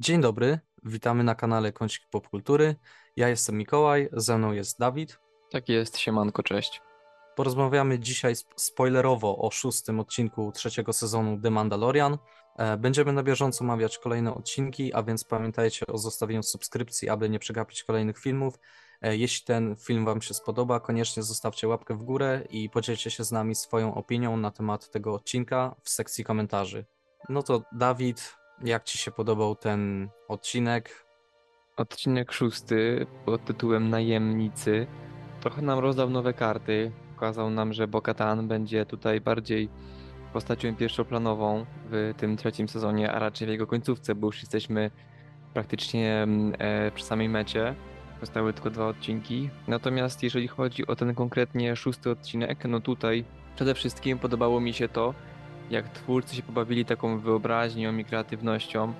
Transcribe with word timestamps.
Dzień 0.00 0.20
dobry, 0.20 0.58
witamy 0.84 1.24
na 1.24 1.34
kanale 1.34 1.72
Kącik 1.72 2.02
Popkultury. 2.10 2.76
Ja 3.16 3.28
jestem 3.28 3.56
Mikołaj, 3.56 4.08
ze 4.12 4.38
mną 4.38 4.52
jest 4.52 4.78
Dawid. 4.78 5.18
Tak 5.50 5.68
jest, 5.68 5.98
siemanko, 5.98 6.42
cześć. 6.42 6.82
Porozmawiamy 7.36 7.98
dzisiaj 7.98 8.34
spoilerowo 8.56 9.38
o 9.38 9.50
szóstym 9.50 10.00
odcinku 10.00 10.52
trzeciego 10.52 10.92
sezonu 10.92 11.40
The 11.40 11.50
Mandalorian. 11.50 12.18
E, 12.58 12.76
będziemy 12.76 13.12
na 13.12 13.22
bieżąco 13.22 13.64
omawiać 13.64 13.98
kolejne 13.98 14.34
odcinki, 14.34 14.94
a 14.94 15.02
więc 15.02 15.24
pamiętajcie 15.24 15.86
o 15.86 15.98
zostawieniu 15.98 16.42
subskrypcji, 16.42 17.08
aby 17.08 17.30
nie 17.30 17.38
przegapić 17.38 17.84
kolejnych 17.84 18.18
filmów. 18.18 18.58
E, 19.02 19.16
jeśli 19.16 19.46
ten 19.46 19.76
film 19.76 20.04
Wam 20.04 20.22
się 20.22 20.34
spodoba, 20.34 20.80
koniecznie 20.80 21.22
zostawcie 21.22 21.68
łapkę 21.68 21.94
w 21.94 22.02
górę 22.02 22.42
i 22.50 22.70
podzielcie 22.70 23.10
się 23.10 23.24
z 23.24 23.32
nami 23.32 23.54
swoją 23.54 23.94
opinią 23.94 24.36
na 24.36 24.50
temat 24.50 24.90
tego 24.90 25.14
odcinka 25.14 25.76
w 25.82 25.90
sekcji 25.90 26.24
komentarzy. 26.24 26.84
No 27.28 27.42
to 27.42 27.62
Dawid, 27.72 28.39
jak 28.64 28.84
Ci 28.84 28.98
się 28.98 29.10
podobał 29.10 29.56
ten 29.56 30.08
odcinek? 30.28 31.06
Odcinek 31.76 32.32
szósty 32.32 33.06
pod 33.24 33.44
tytułem 33.44 33.90
Najemnicy 33.90 34.86
trochę 35.40 35.62
nam 35.62 35.78
rozdał 35.78 36.10
nowe 36.10 36.32
karty. 36.32 36.92
Pokazał 37.14 37.50
nam, 37.50 37.72
że 37.72 37.88
Bokatan 37.88 38.48
będzie 38.48 38.86
tutaj 38.86 39.20
bardziej 39.20 39.68
postacią 40.32 40.76
pierwszoplanową 40.76 41.66
w 41.90 42.14
tym 42.16 42.36
trzecim 42.36 42.68
sezonie, 42.68 43.12
a 43.12 43.18
raczej 43.18 43.46
w 43.46 43.50
jego 43.50 43.66
końcówce, 43.66 44.14
bo 44.14 44.26
już 44.26 44.40
jesteśmy 44.40 44.90
praktycznie 45.54 46.22
mm, 46.22 46.54
e, 46.58 46.90
przy 46.90 47.04
samej 47.04 47.28
mecie. 47.28 47.74
Zostały 48.20 48.52
tylko 48.52 48.70
dwa 48.70 48.86
odcinki. 48.86 49.50
Natomiast 49.68 50.22
jeżeli 50.22 50.48
chodzi 50.48 50.86
o 50.86 50.96
ten 50.96 51.14
konkretnie 51.14 51.76
szósty 51.76 52.10
odcinek, 52.10 52.64
no 52.64 52.80
tutaj 52.80 53.24
przede 53.56 53.74
wszystkim 53.74 54.18
podobało 54.18 54.60
mi 54.60 54.72
się 54.72 54.88
to, 54.88 55.14
jak 55.70 55.88
twórcy 55.88 56.36
się 56.36 56.42
pobawili 56.42 56.84
taką 56.84 57.18
wyobraźnią 57.18 57.96
i 57.96 58.04
kreatywnością, 58.04 58.92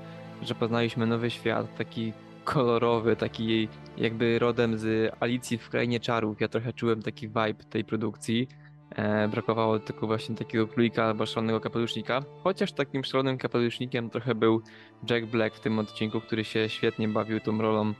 że 0.42 0.54
poznaliśmy 0.54 1.06
nowy 1.06 1.30
świat, 1.30 1.76
taki 1.76 2.12
kolorowy, 2.44 3.16
taki 3.16 3.68
jakby 3.96 4.38
rodem 4.38 4.78
z 4.78 5.14
Alicji 5.20 5.58
w 5.58 5.68
Krainie 5.68 6.00
Czarów. 6.00 6.40
Ja 6.40 6.48
trochę 6.48 6.72
czułem 6.72 7.02
taki 7.02 7.28
vibe 7.28 7.64
tej 7.70 7.84
produkcji. 7.84 8.48
E, 8.90 9.28
brakowało 9.28 9.78
tylko 9.78 10.06
właśnie 10.06 10.34
takiego 10.34 10.66
królika 10.66 11.04
albo 11.04 11.26
szalonego 11.26 11.60
kapelusznika. 11.60 12.22
Chociaż 12.44 12.72
takim 12.72 13.04
szalonym 13.04 13.38
kapelusznikiem 13.38 14.10
trochę 14.10 14.34
był 14.34 14.62
Jack 15.10 15.26
Black 15.26 15.56
w 15.56 15.60
tym 15.60 15.78
odcinku, 15.78 16.20
który 16.20 16.44
się 16.44 16.68
świetnie 16.68 17.08
bawił 17.08 17.40
tą 17.40 17.58
rolą 17.58 17.94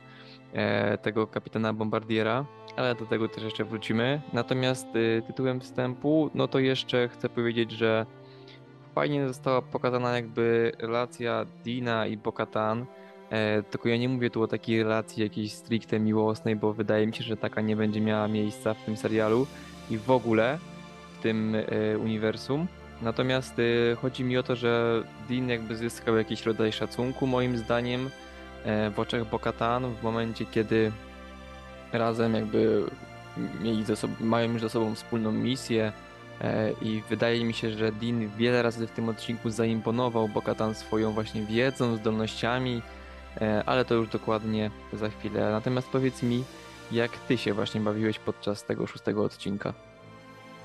e, 0.53 0.99
tego 0.99 1.27
kapitana 1.27 1.73
Bombardiera, 1.73 2.47
ale 2.77 2.95
do 2.95 3.07
tego 3.07 3.29
też 3.29 3.45
jeszcze 3.45 3.65
wrócimy. 3.65 4.21
Natomiast 4.33 4.97
y, 4.97 5.23
tytułem 5.27 5.61
wstępu, 5.61 6.31
no 6.35 6.49
to 6.49 6.59
jeszcze 6.59 7.09
chcę 7.09 7.29
powiedzieć, 7.29 7.71
że 7.71 8.07
fajnie 8.95 9.29
została 9.29 9.63
pokazana 9.63 10.17
jakby 10.17 10.73
relacja 10.79 11.47
Dina 11.65 12.07
i 12.07 12.17
Bokatan. 12.17 12.87
E, 13.31 13.63
tylko 13.63 13.89
ja 13.89 13.97
nie 13.97 14.09
mówię 14.09 14.31
tu 14.31 14.43
o 14.43 14.47
takiej 14.47 14.83
relacji 14.83 15.23
jakiejś 15.23 15.53
stricte 15.53 16.01
miłosnej, 16.01 16.57
bo 16.57 16.73
wydaje 16.73 17.07
mi 17.07 17.15
się, 17.15 17.25
że 17.25 17.37
taka 17.37 17.61
nie 17.61 17.77
będzie 17.77 18.01
miała 18.01 18.29
miejsca 18.29 18.75
w 18.75 18.85
tym 18.85 18.97
serialu 18.97 19.47
i 19.91 19.99
w 19.99 20.11
ogóle 20.11 20.59
w 21.19 21.23
tym 21.23 21.55
e, 21.55 21.99
uniwersum. 21.99 22.67
Natomiast 23.03 23.55
e, 23.59 23.97
chodzi 23.97 24.25
mi 24.25 24.39
o 24.39 24.43
to, 24.43 24.57
że 24.57 25.03
Dean 25.29 25.49
jakby 25.49 25.77
zyskał 25.77 26.17
jakiś 26.17 26.47
rodzaj 26.47 26.73
szacunku 26.73 27.27
moim 27.27 27.59
zdaniem 27.59 28.11
e, 28.65 28.91
w 28.91 28.99
oczach 28.99 29.31
Bokatan 29.31 29.95
w 29.95 30.03
momencie, 30.03 30.47
kiedy 30.47 30.93
razem 31.93 32.35
jakby 32.35 32.85
mieli 33.61 33.85
ze 33.85 33.97
sobą, 33.97 34.15
mają 34.21 34.53
już 34.53 34.63
ze 34.63 34.69
sobą 34.69 34.95
wspólną 34.95 35.33
misję, 35.33 35.93
I 36.83 37.03
wydaje 37.09 37.45
mi 37.45 37.55
się, 37.55 37.71
że 37.71 37.93
Dean 37.93 38.29
wiele 38.37 38.63
razy 38.63 38.87
w 38.87 38.91
tym 38.91 39.09
odcinku 39.09 39.51
zaimponował 39.51 40.29
Bokatan 40.29 40.75
swoją 40.75 41.13
właśnie 41.13 41.43
wiedzą, 41.43 41.97
zdolnościami, 41.97 42.83
e, 43.41 43.63
ale 43.67 43.85
to 43.85 43.95
już 43.95 44.09
dokładnie 44.09 44.71
za 44.93 45.09
chwilę. 45.09 45.51
Natomiast 45.51 45.89
powiedz 45.89 46.23
mi, 46.23 46.45
jak 46.93 47.19
ty 47.19 47.39
się 47.39 47.55
właśnie 47.55 47.81
bawiłeś 47.81 48.19
podczas 48.19 48.65
tego 48.65 48.87
szóstego 48.87 49.25
odcinka? 49.25 49.75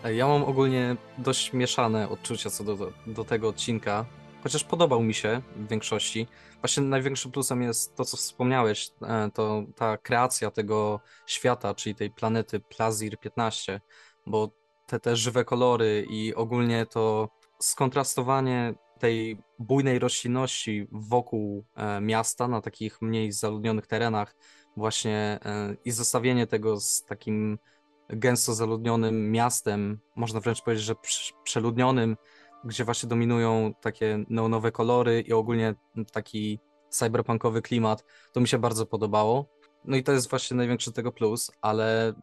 E, 0.03 0.16
ja 0.16 0.28
mam 0.28 0.44
ogólnie 0.44 0.96
dość 1.18 1.53
mieszane 1.53 2.09
odczucia 2.09 2.50
co 2.50 2.64
do, 2.64 2.91
do 3.08 3.24
tego 3.24 3.47
odcinka, 3.50 4.06
chociaż 4.44 4.64
podobał 4.64 5.03
mi 5.03 5.14
się 5.14 5.41
w 5.56 5.68
większości. 5.68 6.28
Właśnie 6.62 6.84
największym 6.84 7.31
plusem 7.31 7.62
jest 7.62 7.96
to, 7.96 8.06
co 8.06 8.18
wspomniałeś, 8.18 8.91
to 9.34 9.64
ta 9.75 9.97
kreacja 9.97 10.52
tego 10.52 11.00
świata, 11.25 11.74
czyli 11.74 11.96
tej 11.96 12.12
planety 12.12 12.59
Plazir 12.59 13.19
15, 13.19 13.81
bo 14.25 14.65
te, 14.85 15.00
te 15.00 15.16
żywe 15.16 15.46
kolory 15.46 16.06
i 16.09 16.35
ogólnie 16.35 16.85
to 16.85 17.29
skontrastowanie 17.59 18.73
tej 19.00 19.38
bujnej 19.59 20.00
roślinności 20.00 20.88
wokół 20.91 21.66
e, 21.75 22.01
miasta 22.01 22.47
na 22.47 22.62
takich 22.62 23.01
mniej 23.01 23.31
zaludnionych 23.31 23.88
terenach 23.88 24.35
właśnie 24.78 25.40
e, 25.46 25.75
i 25.85 25.91
zestawienie 25.91 26.47
tego 26.47 26.79
z 26.79 27.03
takim 27.06 27.57
gęsto 28.09 28.53
zaludnionym 28.53 29.31
miastem, 29.31 30.00
można 30.16 30.40
wręcz 30.40 30.62
powiedzieć, 30.62 30.85
że 30.85 30.96
przeludnionym, 31.44 32.17
gdzie 32.63 32.85
właśnie 32.85 33.09
dominują 33.09 33.73
takie 33.81 34.23
neonowe 34.29 34.72
kolory 34.72 35.22
i 35.22 35.34
ogólnie 35.34 35.75
taki 36.12 36.59
cyberpunkowy 36.90 37.62
klimat, 37.62 38.06
to 38.34 38.41
mi 38.41 38.47
się 38.47 38.57
bardzo 38.57 38.85
podobało. 38.85 39.46
No 39.85 39.97
i 39.97 40.03
to 40.03 40.12
jest 40.12 40.29
właśnie 40.29 40.57
największy 40.57 40.91
tego 40.91 41.12
plus, 41.12 41.52
ale 41.62 42.13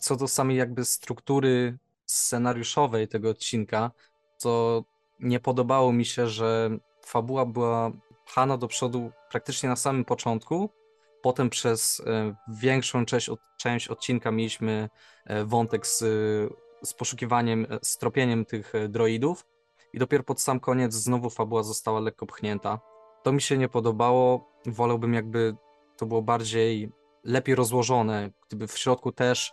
co 0.00 0.16
do 0.16 0.28
samej 0.28 0.56
jakby 0.56 0.84
struktury 0.84 1.78
scenariuszowej 2.06 3.08
tego 3.08 3.30
odcinka, 3.30 3.90
to 4.38 4.84
nie 5.20 5.40
podobało 5.40 5.92
mi 5.92 6.04
się, 6.04 6.28
że 6.28 6.70
fabuła 7.04 7.46
była 7.46 7.92
pchana 8.26 8.56
do 8.56 8.68
przodu 8.68 9.10
praktycznie 9.30 9.68
na 9.68 9.76
samym 9.76 10.04
początku. 10.04 10.70
Potem 11.22 11.50
przez 11.50 12.02
e, 12.06 12.34
większą 12.48 13.06
część, 13.06 13.30
część 13.56 13.88
odcinka 13.88 14.30
mieliśmy 14.30 14.88
e, 15.24 15.44
wątek 15.44 15.86
z, 15.86 15.98
z 16.82 16.94
poszukiwaniem, 16.94 17.66
e, 17.70 17.78
z 17.82 17.98
tropieniem 17.98 18.44
tych 18.44 18.72
droidów 18.88 19.46
i 19.92 19.98
dopiero 19.98 20.24
pod 20.24 20.40
sam 20.40 20.60
koniec 20.60 20.94
znowu 20.94 21.30
fabuła 21.30 21.62
została 21.62 22.00
lekko 22.00 22.26
pchnięta. 22.26 22.80
To 23.22 23.32
mi 23.32 23.40
się 23.40 23.58
nie 23.58 23.68
podobało. 23.68 24.50
Wolałbym 24.66 25.14
jakby 25.14 25.56
to 25.96 26.06
było 26.06 26.22
bardziej 26.22 26.92
lepiej 27.24 27.54
rozłożone, 27.54 28.30
gdyby 28.48 28.66
w 28.66 28.78
środku 28.78 29.12
też 29.12 29.52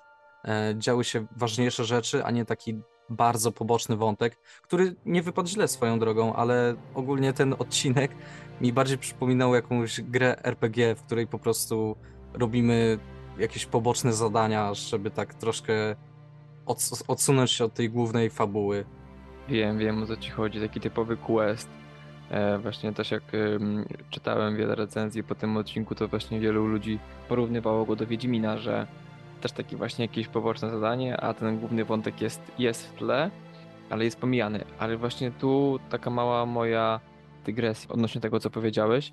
działy 0.75 1.03
się 1.03 1.25
ważniejsze 1.37 1.85
rzeczy, 1.85 2.25
a 2.25 2.31
nie 2.31 2.45
taki 2.45 2.81
bardzo 3.09 3.51
poboczny 3.51 3.95
wątek, 3.95 4.37
który 4.61 4.95
nie 5.05 5.21
wypadł 5.21 5.49
źle 5.49 5.67
swoją 5.67 5.99
drogą, 5.99 6.33
ale 6.35 6.75
ogólnie 6.93 7.33
ten 7.33 7.55
odcinek 7.59 8.11
mi 8.61 8.73
bardziej 8.73 8.97
przypominał 8.97 9.55
jakąś 9.55 10.01
grę 10.01 10.43
RPG, 10.43 10.95
w 10.95 11.03
której 11.03 11.27
po 11.27 11.39
prostu 11.39 11.95
robimy 12.33 12.99
jakieś 13.37 13.65
poboczne 13.65 14.13
zadania, 14.13 14.73
żeby 14.73 15.11
tak 15.11 15.33
troszkę 15.33 15.95
odsunąć 17.07 17.51
się 17.51 17.65
od 17.65 17.73
tej 17.73 17.89
głównej 17.89 18.29
fabuły. 18.29 18.85
Wiem, 19.49 19.77
wiem 19.77 20.03
o 20.03 20.05
co 20.05 20.17
ci 20.17 20.31
chodzi, 20.31 20.59
taki 20.59 20.79
typowy 20.79 21.17
quest. 21.17 21.69
E, 22.29 22.59
właśnie 22.59 22.93
też 22.93 23.11
jak 23.11 23.23
czytałem 24.09 24.57
wiele 24.57 24.75
recenzji 24.75 25.23
po 25.23 25.35
tym 25.35 25.57
odcinku, 25.57 25.95
to 25.95 26.07
właśnie 26.07 26.39
wielu 26.39 26.67
ludzi 26.67 26.99
porównywało 27.29 27.85
go 27.85 27.95
do 27.95 28.07
Wiedźmina, 28.07 28.57
że 28.57 28.87
też 29.43 29.51
takie 29.51 29.77
właśnie 29.77 30.05
jakieś 30.05 30.27
poboczne 30.27 30.69
zadanie, 30.69 31.17
a 31.21 31.33
ten 31.33 31.59
główny 31.59 31.85
wątek 31.85 32.21
jest, 32.21 32.41
jest 32.59 32.87
w 32.87 32.93
tle, 32.93 33.31
ale 33.89 34.05
jest 34.05 34.19
pomijany. 34.19 34.65
Ale 34.79 34.97
właśnie 34.97 35.31
tu 35.31 35.79
taka 35.89 36.09
mała 36.09 36.45
moja 36.45 36.99
dygresja 37.45 37.89
odnośnie 37.89 38.21
tego, 38.21 38.39
co 38.39 38.49
powiedziałeś. 38.49 39.11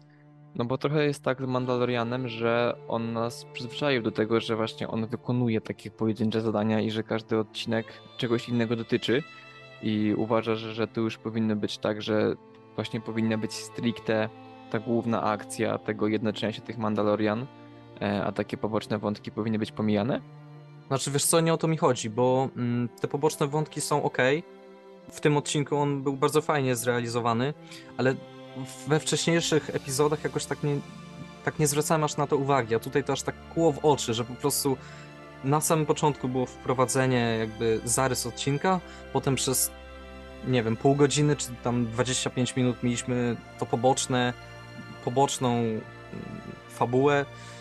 No 0.54 0.64
bo 0.64 0.78
trochę 0.78 1.06
jest 1.06 1.24
tak 1.24 1.42
z 1.42 1.46
Mandalorianem, 1.46 2.28
że 2.28 2.76
on 2.88 3.12
nas 3.12 3.46
przyzwyczaił 3.52 4.02
do 4.02 4.10
tego, 4.10 4.40
że 4.40 4.56
właśnie 4.56 4.88
on 4.88 5.06
wykonuje 5.06 5.60
takie 5.60 5.90
pojedyncze 5.90 6.40
zadania 6.40 6.80
i 6.80 6.90
że 6.90 7.02
każdy 7.02 7.38
odcinek 7.38 7.86
czegoś 8.16 8.48
innego 8.48 8.76
dotyczy. 8.76 9.22
I 9.82 10.14
uważa, 10.16 10.54
że, 10.54 10.74
że 10.74 10.86
tu 10.86 11.00
już 11.00 11.18
powinno 11.18 11.56
być 11.56 11.78
tak, 11.78 12.02
że 12.02 12.34
właśnie 12.74 13.00
powinna 13.00 13.38
być 13.38 13.52
stricte 13.52 14.28
ta 14.70 14.78
główna 14.78 15.22
akcja 15.22 15.78
tego 15.78 16.08
jednoczenia 16.08 16.52
się 16.52 16.60
tych 16.60 16.78
Mandalorian 16.78 17.46
a 18.24 18.32
takie 18.32 18.56
poboczne 18.56 18.98
wątki 18.98 19.30
powinny 19.30 19.58
być 19.58 19.72
pomijane? 19.72 20.20
Znaczy, 20.86 21.10
wiesz 21.10 21.24
co, 21.24 21.40
nie 21.40 21.54
o 21.54 21.56
to 21.56 21.68
mi 21.68 21.76
chodzi, 21.76 22.10
bo 22.10 22.48
mm, 22.56 22.88
te 23.00 23.08
poboczne 23.08 23.46
wątki 23.46 23.80
są 23.80 24.02
ok. 24.02 24.18
W 25.10 25.20
tym 25.20 25.36
odcinku 25.36 25.76
on 25.76 26.02
był 26.02 26.16
bardzo 26.16 26.42
fajnie 26.42 26.76
zrealizowany, 26.76 27.54
ale 27.96 28.14
we 28.88 29.00
wcześniejszych 29.00 29.70
epizodach 29.70 30.24
jakoś 30.24 30.46
tak 30.46 30.62
nie, 30.62 30.76
tak 31.44 31.58
nie 31.58 31.66
zwracałem 31.66 32.04
aż 32.04 32.16
na 32.16 32.26
to 32.26 32.36
uwagi, 32.36 32.74
a 32.74 32.78
tutaj 32.78 33.04
to 33.04 33.12
aż 33.12 33.22
tak 33.22 33.34
kło 33.54 33.72
w 33.72 33.84
oczy, 33.84 34.14
że 34.14 34.24
po 34.24 34.34
prostu 34.34 34.76
na 35.44 35.60
samym 35.60 35.86
początku 35.86 36.28
było 36.28 36.46
wprowadzenie 36.46 37.36
jakby 37.38 37.80
zarys 37.84 38.26
odcinka, 38.26 38.80
potem 39.12 39.34
przez 39.34 39.70
nie 40.46 40.62
wiem, 40.62 40.76
pół 40.76 40.94
godziny 40.94 41.36
czy 41.36 41.46
tam 41.62 41.86
25 41.86 42.56
minut 42.56 42.82
mieliśmy 42.82 43.36
to 43.58 43.66
poboczne, 43.66 44.32
poboczną 45.04 45.50
mm, 45.50 45.80
fabułę, 46.68 47.24
E, 47.24 47.59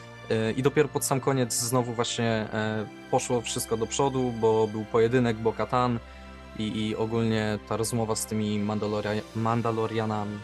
I 0.57 0.63
dopiero 0.63 0.89
pod 0.89 1.05
sam 1.05 1.19
koniec 1.19 1.53
znowu 1.53 1.93
właśnie 1.93 2.25
e, 2.25 2.85
poszło 3.11 3.41
wszystko 3.41 3.77
do 3.77 3.87
przodu, 3.87 4.33
bo 4.41 4.67
był 4.67 4.85
pojedynek 4.85 5.37
Bo-Katan 5.37 5.99
i, 6.59 6.87
i 6.87 6.95
ogólnie 6.95 7.59
ta 7.69 7.77
rozmowa 7.77 8.15
z 8.15 8.25
tymi 8.25 8.59
Mandaloria 8.59 9.11
Mandalorianami. 9.35 10.37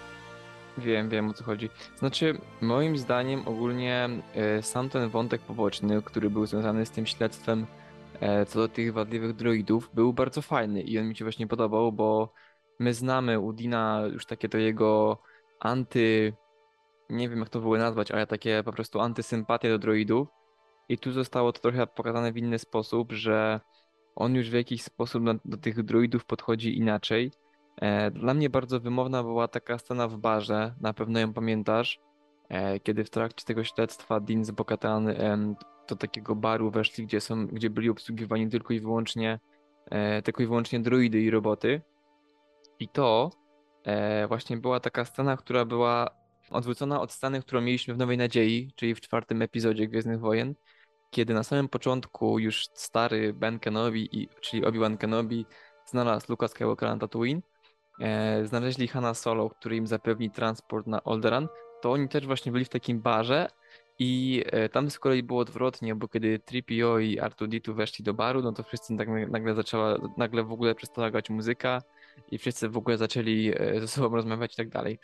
Wiem, 0.78 1.10
wiem 1.10 1.30
o 1.30 1.34
co 1.34 1.44
chodzi. 1.44 1.70
Znaczy, 2.00 2.38
moim 2.62 2.98
zdaniem 2.98 3.48
ogólnie 3.48 4.10
e, 4.36 4.62
sam 4.62 4.90
ten 4.90 5.10
wątek 5.10 5.42
poboczny, 5.42 6.02
który 6.02 6.30
był 6.30 6.46
związany 6.46 6.86
z 6.86 6.92
tym 6.92 7.06
śledztwem 7.06 7.66
e, 8.20 8.46
co 8.46 8.60
do 8.60 8.68
tych 8.68 8.94
wadliwych 8.94 9.36
droidów, 9.36 9.90
był 9.94 10.14
bardzo 10.14 10.42
fajny 10.42 10.82
i 10.82 11.00
on 11.00 11.08
mi 11.08 11.16
się 11.16 11.26
właśnie 11.26 11.48
podobał, 11.48 11.92
bo 11.92 12.34
my 12.80 12.94
znamy 12.94 13.40
Udina 13.40 14.02
już 14.14 14.26
takie 14.26 14.50
to 14.50 14.58
jego 14.58 15.18
anty... 15.60 16.34
Nie 17.10 17.30
wiem 17.30 17.40
jak 17.40 17.50
to 17.50 17.62
w 17.62 17.66
ogóle 17.66 17.80
nazwać, 17.80 18.12
ale 18.12 18.28
takie 18.28 18.64
po 18.66 18.74
prostu 18.74 19.00
antysympatie 19.00 19.70
do 19.70 19.80
droidów. 19.80 20.28
I 20.90 20.98
tu 20.98 21.12
zostało 21.12 21.52
to 21.52 21.62
trochę 21.62 21.88
pokazane 21.88 22.32
w 22.32 22.38
inny 22.38 22.60
sposób, 22.60 23.12
że 23.12 23.60
on 24.16 24.36
już 24.36 24.50
w 24.50 24.54
jakiś 24.54 24.84
sposób 24.84 25.26
do, 25.26 25.34
do 25.46 25.58
tych 25.58 25.84
druidów 25.84 26.26
podchodzi 26.26 26.78
inaczej. 26.78 27.32
E, 27.82 28.12
Dla 28.12 28.34
mnie 28.34 28.50
bardzo 28.50 28.80
wymowna 28.80 29.24
była 29.24 29.48
taka 29.48 29.78
scena 29.78 30.08
w 30.08 30.18
barze, 30.18 30.76
na 30.82 30.94
pewno 30.94 31.20
ją 31.20 31.34
pamiętasz, 31.34 32.00
e, 32.50 32.80
kiedy 32.80 33.04
w 33.04 33.10
trakcie 33.10 33.46
tego 33.46 33.64
śledztwa 33.64 34.20
Dean 34.20 34.46
z 34.46 34.52
Bokatan 34.52 35.10
em, 35.10 35.56
do 35.88 35.96
takiego 35.96 36.36
baru 36.36 36.72
weszli, 36.72 37.06
gdzie, 37.06 37.22
są, 37.22 37.48
gdzie 37.48 37.70
byli 37.70 37.90
obsługiwani 37.90 38.50
tylko 38.50 38.74
i 38.74 38.80
wyłącznie 38.80 39.40
e, 39.86 40.22
tylko 40.22 40.44
i 40.44 40.46
wyłącznie 40.46 40.80
druidy 40.80 41.22
i 41.22 41.30
roboty. 41.30 41.82
I 42.80 42.88
to 42.88 43.30
e, 43.84 44.28
właśnie 44.28 44.58
była 44.58 44.80
taka 44.80 45.06
scena, 45.06 45.38
która 45.38 45.66
była 45.66 46.25
odwrócona 46.50 47.02
od 47.02 47.12
sceny, 47.12 47.42
którą 47.42 47.62
mieliśmy 47.62 47.94
w 47.94 47.98
Nowej 47.98 48.18
Nadziei, 48.18 48.72
czyli 48.76 48.96
w 48.96 49.02
czwartym 49.02 49.42
epizodzie 49.42 49.88
Gwiezdnych 49.88 50.20
Wojen, 50.20 50.56
kiedy 51.12 51.34
na 51.34 51.44
samym 51.44 51.70
początku 51.70 52.40
już 52.40 52.68
stary 52.74 53.34
Ben 53.34 53.60
Kenobi, 53.60 54.30
czyli 54.42 54.66
Obi-Wan 54.66 54.98
Kenobi, 54.98 55.46
znalazł 55.86 56.26
Luka 56.30 56.48
Skywalkera 56.48 56.94
na 56.94 57.00
Tatooine, 57.00 57.42
e, 58.02 58.46
znaleźli 58.46 58.88
Hanna 58.88 59.14
Solo, 59.14 59.50
który 59.50 59.76
im 59.76 59.88
zapewni 59.88 60.32
transport 60.32 60.88
na 60.88 61.02
Alderaan, 61.04 61.48
to 61.82 61.92
oni 61.92 62.10
też 62.10 62.26
właśnie 62.26 62.52
byli 62.52 62.66
w 62.66 62.70
takim 62.70 63.02
barze 63.02 63.48
i 64.00 64.44
e, 64.46 64.70
tam 64.70 64.90
z 64.90 65.00
kolei 65.00 65.24
było 65.24 65.40
odwrotnie, 65.40 65.96
bo 65.96 66.08
kiedy 66.08 66.40
Tripio 66.40 67.00
i 67.00 67.20
R2D2 67.20 67.76
weszli 67.76 68.06
do 68.06 68.14
baru, 68.14 68.42
no 68.42 68.52
to 68.52 68.64
wszyscy 68.64 68.94
nagle, 68.94 69.28
nagle 69.28 69.56
zaczęła, 69.56 69.98
nagle 70.18 70.44
w 70.44 70.52
ogóle 70.52 70.76
przestała 70.76 71.12
grać 71.12 71.30
muzyka 71.30 71.82
i 72.32 72.38
wszyscy 72.38 72.70
w 72.70 72.78
ogóle 72.78 72.98
zaczęli 72.98 73.54
e, 73.56 73.80
ze 73.80 73.88
sobą 73.88 74.16
rozmawiać 74.16 74.54
i 74.54 74.58
tak 74.58 74.70
dalej. 74.70 75.00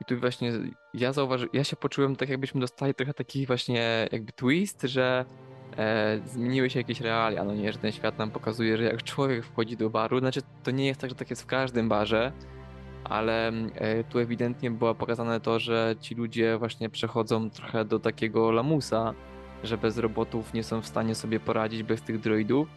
I 0.00 0.04
tu 0.04 0.20
właśnie 0.20 0.52
ja 0.94 1.12
zauważyłem, 1.12 1.50
ja 1.52 1.64
się 1.64 1.76
poczułem 1.76 2.16
tak 2.16 2.28
jakbyśmy 2.28 2.60
dostali 2.60 2.94
trochę 2.94 3.14
taki 3.14 3.46
właśnie 3.46 4.08
jakby 4.12 4.32
twist, 4.32 4.82
że 4.82 5.24
e, 5.76 6.20
zmieniły 6.24 6.70
się 6.70 6.80
jakieś 6.80 7.00
realia, 7.00 7.44
no 7.44 7.54
nie, 7.54 7.72
że 7.72 7.78
ten 7.78 7.92
świat 7.92 8.18
nam 8.18 8.30
pokazuje, 8.30 8.76
że 8.76 8.84
jak 8.84 9.02
człowiek 9.02 9.44
wchodzi 9.44 9.76
do 9.76 9.90
baru, 9.90 10.18
znaczy 10.18 10.40
to 10.62 10.70
nie 10.70 10.86
jest 10.86 11.00
tak, 11.00 11.10
że 11.10 11.16
tak 11.16 11.30
jest 11.30 11.42
w 11.42 11.46
każdym 11.46 11.88
barze, 11.88 12.32
ale 13.04 13.48
e, 13.74 14.04
tu 14.04 14.18
ewidentnie 14.18 14.70
było 14.70 14.94
pokazane 14.94 15.40
to, 15.40 15.58
że 15.58 15.94
ci 16.00 16.14
ludzie 16.14 16.58
właśnie 16.58 16.90
przechodzą 16.90 17.50
trochę 17.50 17.84
do 17.84 17.98
takiego 17.98 18.52
lamusa, 18.52 19.14
że 19.62 19.78
bez 19.78 19.98
robotów 19.98 20.54
nie 20.54 20.62
są 20.62 20.82
w 20.82 20.86
stanie 20.86 21.14
sobie 21.14 21.40
poradzić 21.40 21.82
bez 21.82 22.02
tych 22.02 22.20
droidów. 22.20 22.68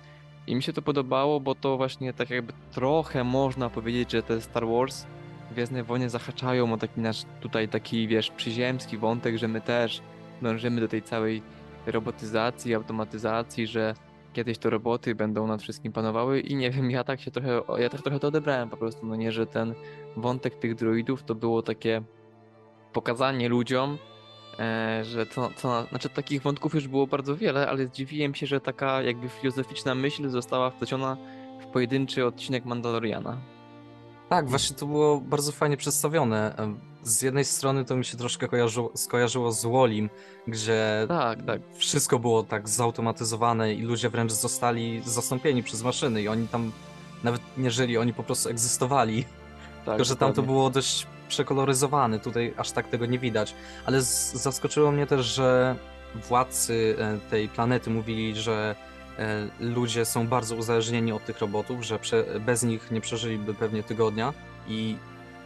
I 0.48 0.56
mi 0.56 0.64
się 0.64 0.74
to 0.74 0.82
podobało, 0.82 1.40
bo 1.40 1.56
to 1.56 1.78
właśnie 1.78 2.14
tak 2.14 2.30
jakby 2.30 2.54
trochę 2.72 3.24
można 3.24 3.70
powiedzieć, 3.70 4.12
że 4.12 4.24
te 4.24 4.42
Star 4.42 4.68
Wars 4.68 5.06
Gwiezdne 5.52 5.84
Wojny 5.84 6.10
zahaczają 6.10 6.74
o 6.74 6.78
taki 6.78 7.02
nasz 7.02 7.24
tutaj 7.42 7.70
taki, 7.70 8.08
wiesz, 8.08 8.32
przyziemski 8.32 8.98
wątek, 8.98 9.38
że 9.38 9.48
my 9.48 9.62
też 9.62 10.02
dążymy 10.42 10.82
do 10.82 10.88
tej 10.88 11.02
całej 11.02 11.42
robotyzacji, 11.86 12.76
automatyzacji, 12.76 13.68
że 13.68 13.94
kiedyś 14.34 14.58
to 14.58 14.70
roboty 14.70 15.16
będą 15.16 15.48
nad 15.48 15.62
wszystkim 15.62 15.94
panowały 15.94 16.40
i 16.40 16.56
nie 16.56 16.72
wiem, 16.72 16.92
ja 16.92 17.04
tak 17.04 17.22
się 17.22 17.32
trochę, 17.32 17.62
ja 17.78 17.90
tak 17.90 18.02
trochę 18.02 18.20
to 18.20 18.28
odebrałem 18.28 18.70
po 18.70 18.78
prostu, 18.78 19.06
no 19.06 19.16
nie, 19.16 19.32
że 19.32 19.46
ten 19.48 19.74
wątek 20.18 20.56
tych 20.56 20.76
droidów 20.76 21.24
to 21.24 21.36
było 21.36 21.62
takie 21.62 22.02
pokazanie 22.94 23.50
ludziom, 23.50 23.98
e, 24.60 25.02
że 25.04 25.26
co, 25.26 25.50
co, 25.56 25.84
znaczy 25.84 26.10
takich 26.10 26.42
wątków 26.42 26.76
już 26.76 26.88
było 26.88 27.08
bardzo 27.08 27.36
wiele, 27.36 27.70
ale 27.70 27.86
zdziwiłem 27.86 28.36
się, 28.36 28.46
że 28.46 28.62
taka 28.62 29.02
jakby 29.02 29.30
filozoficzna 29.30 29.96
myśl 29.96 30.30
została 30.30 30.70
wpleciona 30.70 31.18
w 31.62 31.66
pojedynczy 31.66 32.26
odcinek 32.26 32.66
Mandaloriana. 32.66 33.59
Tak, 34.30 34.50
właśnie 34.50 34.76
to 34.76 34.86
było 34.86 35.22
bardzo 35.22 35.52
fajnie 35.52 35.78
przedstawione. 35.78 36.56
Z 37.04 37.22
jednej 37.22 37.46
strony 37.46 37.86
to 37.86 37.96
mi 37.96 38.06
się 38.06 38.18
troszkę 38.18 38.48
kojarzyło, 38.48 38.92
skojarzyło 38.96 39.52
z 39.52 39.66
Wolim, 39.66 40.10
gdzie 40.48 41.06
Tak, 41.08 41.44
tak. 41.44 41.62
wszystko 41.76 42.20
było 42.20 42.44
tak 42.44 42.70
zautomatyzowane 42.70 43.74
i 43.74 43.82
ludzie 43.82 44.10
wręcz 44.10 44.32
zostali 44.32 45.02
zastąpieni 45.06 45.64
przez 45.64 45.84
maszyny 45.84 46.22
i 46.22 46.28
oni 46.28 46.48
tam 46.48 46.72
nawet 47.24 47.42
nie 47.58 47.72
żyli, 47.72 47.98
oni 47.98 48.14
po 48.14 48.24
prostu 48.24 48.50
egzystowali. 48.50 49.24
tak 49.24 49.86
Tylko, 49.86 50.04
że 50.04 50.16
tam 50.16 50.34
to 50.34 50.42
było 50.42 50.70
dość 50.70 51.08
przekoloryzowane, 51.30 52.20
tutaj 52.20 52.54
aż 52.58 52.72
tak 52.72 52.88
tego 52.88 53.06
nie 53.06 53.20
widać. 53.20 53.56
Ale 53.86 54.02
zaskoczyło 54.34 54.92
mnie 54.92 55.08
też, 55.08 55.26
że 55.26 55.76
władcy 56.30 56.96
e, 57.00 57.30
tej 57.30 57.50
planety 57.50 57.90
mówili, 57.90 58.36
że 58.36 58.76
ludzie 59.60 60.06
są 60.06 60.28
bardzo 60.28 60.56
uzależnieni 60.56 61.12
od 61.12 61.26
tych 61.26 61.40
robotów, 61.40 61.84
że 61.84 62.00
prze, 62.00 62.26
bez 62.40 62.64
nich 62.64 62.92
nie 62.92 63.02
przeżyliby 63.02 63.54
pewnie 63.54 63.84
tygodnia. 63.84 64.34
I 64.68 64.98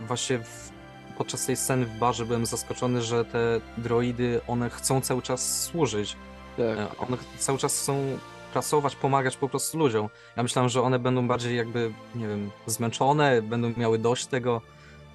właśnie 0.07 0.39
w, 0.39 0.71
podczas 1.17 1.45
tej 1.45 1.55
sceny 1.55 1.85
w 1.85 1.97
barze 1.97 2.25
byłem 2.25 2.45
zaskoczony, 2.45 3.01
że 3.01 3.25
te 3.25 3.61
droidy, 3.77 4.41
one 4.47 4.69
chcą 4.69 5.01
cały 5.01 5.21
czas 5.21 5.61
służyć. 5.63 6.15
Tak. 6.57 6.77
E, 6.77 6.97
One 6.97 7.17
cały 7.37 7.57
czas 7.57 7.79
chcą 7.79 8.17
pracować, 8.53 8.95
pomagać 8.95 9.37
po 9.37 9.49
prostu 9.49 9.77
ludziom. 9.77 10.09
Ja 10.37 10.43
myślałem, 10.43 10.69
że 10.69 10.81
one 10.81 10.99
będą 10.99 11.27
bardziej 11.27 11.57
jakby, 11.57 11.93
nie 12.15 12.27
wiem, 12.27 12.51
zmęczone, 12.65 13.41
będą 13.41 13.73
miały 13.77 13.99
dość 13.99 14.25
tego, 14.25 14.61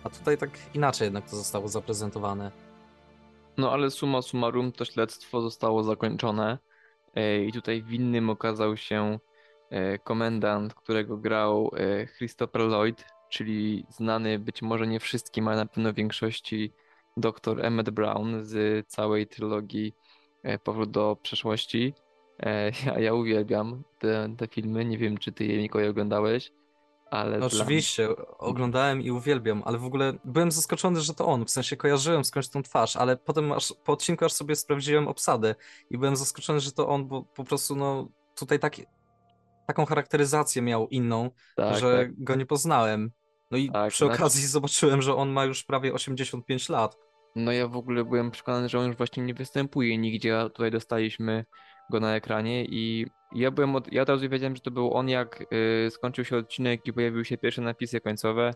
a 0.04 0.10
tutaj 0.10 0.38
tak 0.38 0.50
inaczej 0.74 1.06
jednak 1.06 1.30
to 1.30 1.36
zostało 1.36 1.68
zaprezentowane. 1.68 2.50
No 3.56 3.72
ale 3.72 3.90
summa 3.90 4.22
summarum 4.22 4.72
to 4.72 4.84
śledztwo 4.84 5.40
zostało 5.40 5.82
zakończone 5.84 6.52
e, 6.52 6.67
i 7.46 7.52
tutaj 7.52 7.82
winnym 7.82 8.30
okazał 8.30 8.76
się 8.76 9.18
e, 9.70 9.98
komendant, 9.98 10.74
którego 10.74 11.16
grał 11.16 11.70
e, 11.76 12.06
Christopher 12.06 12.62
Lloyd, 12.62 13.04
czyli 13.28 13.86
znany 13.88 14.38
być 14.38 14.62
może 14.62 14.86
nie 14.86 15.00
wszystkim, 15.00 15.48
ale 15.48 15.56
na 15.56 15.66
pewno 15.66 15.92
większości 15.92 16.72
dr 17.16 17.64
Emmett 17.66 17.90
Brown 17.90 18.44
z 18.44 18.86
całej 18.88 19.26
trylogii 19.26 19.94
e, 20.42 20.58
Powrót 20.58 20.90
do 20.90 21.16
przeszłości. 21.22 21.94
E, 22.40 22.70
Ja, 22.86 22.98
ja 22.98 23.14
uwielbiam 23.14 23.82
te, 23.98 24.34
te 24.38 24.48
filmy, 24.48 24.84
nie 24.84 24.98
wiem 24.98 25.18
czy 25.18 25.32
ty 25.32 25.46
je 25.46 25.58
Mikołaj 25.58 25.88
oglądałeś, 25.88 26.52
ale 27.10 27.38
No 27.38 27.46
oczywiście, 27.46 28.08
oglądałem 28.38 29.02
i 29.02 29.10
uwielbiam, 29.10 29.62
ale 29.64 29.78
w 29.78 29.84
ogóle 29.84 30.12
byłem 30.24 30.50
zaskoczony, 30.50 31.00
że 31.00 31.14
to 31.14 31.26
on, 31.26 31.44
w 31.44 31.50
sensie 31.50 31.76
kojarzyłem 31.76 32.24
skądś 32.24 32.48
tą 32.48 32.62
twarz, 32.62 32.96
ale 32.96 33.16
potem 33.16 33.52
aż 33.52 33.74
po 33.84 33.92
odcinku 33.92 34.24
aż 34.24 34.32
sobie 34.32 34.56
sprawdziłem 34.56 35.08
obsadę 35.08 35.54
i 35.90 35.98
byłem 35.98 36.16
zaskoczony, 36.16 36.60
że 36.60 36.72
to 36.72 36.88
on, 36.88 37.08
bo 37.08 37.22
po 37.22 37.44
prostu 37.44 37.76
no 37.76 38.08
tutaj 38.36 38.58
taką 39.66 39.86
charakteryzację 39.86 40.62
miał 40.62 40.88
inną, 40.88 41.30
tak, 41.56 41.78
że 41.78 41.98
tak. 41.98 42.24
go 42.24 42.34
nie 42.34 42.46
poznałem. 42.46 43.10
No 43.50 43.58
i 43.58 43.70
Tak, 43.70 43.90
przy 43.90 44.04
znaczy- 44.04 44.20
okazji 44.20 44.46
zobaczyłem, 44.46 45.02
że 45.02 45.14
on 45.14 45.30
ma 45.30 45.44
już 45.44 45.64
prawie 45.64 45.94
85 45.94 46.68
lat. 46.68 46.96
No 47.36 47.52
ja 47.52 47.68
w 47.68 47.76
ogóle 47.76 48.04
byłem 48.04 48.30
przekonany, 48.30 48.68
że 48.68 48.78
on 48.78 48.86
już 48.86 48.96
właśnie 48.96 49.22
nie 49.22 49.34
występuje 49.34 49.98
nigdzie, 49.98 50.40
a 50.40 50.48
tutaj 50.48 50.70
dostaliśmy 50.70 51.44
go 51.90 52.00
na 52.00 52.16
ekranie 52.16 52.64
i 52.64 53.06
ja 53.32 53.50
byłem 53.50 53.76
od, 53.76 53.92
ja 53.92 54.02
od 54.02 54.08
razu 54.08 54.28
wiedziałem, 54.28 54.56
że 54.56 54.62
to 54.62 54.70
był 54.70 54.94
on 54.94 55.08
jak 55.08 55.44
y, 55.86 55.90
skończył 55.90 56.24
się 56.24 56.36
odcinek 56.36 56.86
i 56.86 56.92
pojawiły 56.92 57.24
się 57.24 57.38
pierwsze 57.38 57.62
napisy 57.62 58.00
końcowe, 58.00 58.54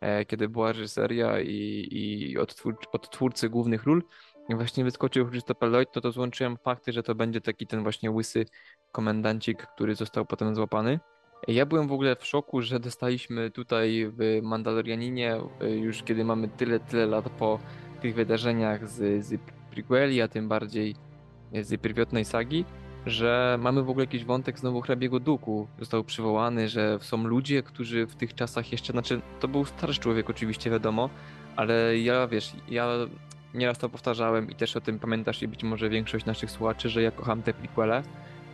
e, 0.00 0.24
kiedy 0.24 0.48
była 0.48 0.72
reżyseria 0.72 1.40
i, 1.40 1.88
i 1.90 2.38
odtwór, 2.38 2.76
odtwórcy 2.92 3.48
głównych 3.48 3.84
ról. 3.84 4.02
I 4.48 4.54
właśnie 4.54 4.84
wyskoczył 4.84 5.28
Christopher 5.28 5.68
Lloyd, 5.68 5.88
no 5.94 6.00
to 6.00 6.12
złączyłem 6.12 6.56
fakty, 6.56 6.92
że 6.92 7.02
to 7.02 7.14
będzie 7.14 7.40
taki 7.40 7.66
ten 7.66 7.82
właśnie 7.82 8.10
łysy 8.10 8.46
komendancik, 8.92 9.66
który 9.66 9.94
został 9.94 10.26
potem 10.26 10.54
złapany. 10.54 11.00
Ja 11.48 11.66
byłem 11.66 11.88
w 11.88 11.92
ogóle 11.92 12.16
w 12.16 12.26
szoku, 12.26 12.62
że 12.62 12.80
dostaliśmy 12.80 13.50
tutaj 13.50 14.12
w 14.18 14.40
Mandalorianinie, 14.42 15.36
y, 15.62 15.70
już 15.70 16.02
kiedy 16.02 16.24
mamy 16.24 16.48
tyle, 16.48 16.80
tyle 16.80 17.06
lat 17.06 17.30
po 17.30 17.58
tych 18.00 18.14
wydarzeniach 18.14 18.88
z, 18.88 19.24
z 19.24 19.40
prequeli, 19.70 20.22
a 20.22 20.28
tym 20.28 20.48
bardziej 20.48 20.94
z 21.52 21.80
pierwotnej 21.80 22.24
sagi, 22.24 22.64
że 23.06 23.58
mamy 23.60 23.82
w 23.82 23.90
ogóle 23.90 24.04
jakiś 24.04 24.24
wątek 24.24 24.58
znowu 24.58 24.80
hrabiego 24.80 25.20
duku. 25.20 25.68
Został 25.78 26.04
przywołany, 26.04 26.68
że 26.68 26.98
są 27.00 27.24
ludzie, 27.24 27.62
którzy 27.62 28.06
w 28.06 28.16
tych 28.16 28.34
czasach 28.34 28.72
jeszcze, 28.72 28.92
znaczy 28.92 29.20
to 29.40 29.48
był 29.48 29.64
starszy 29.64 30.00
człowiek 30.00 30.30
oczywiście 30.30 30.70
wiadomo, 30.70 31.10
ale 31.56 31.98
ja 31.98 32.26
wiesz, 32.26 32.52
ja 32.68 32.88
nieraz 33.54 33.78
to 33.78 33.88
powtarzałem 33.88 34.50
i 34.50 34.54
też 34.54 34.76
o 34.76 34.80
tym 34.80 34.98
pamiętasz 34.98 35.42
i 35.42 35.48
być 35.48 35.64
może 35.64 35.88
większość 35.88 36.24
naszych 36.24 36.50
słuchaczy, 36.50 36.88
że 36.88 37.02
ja 37.02 37.10
kocham 37.10 37.42
te 37.42 37.54
prequele 37.54 38.02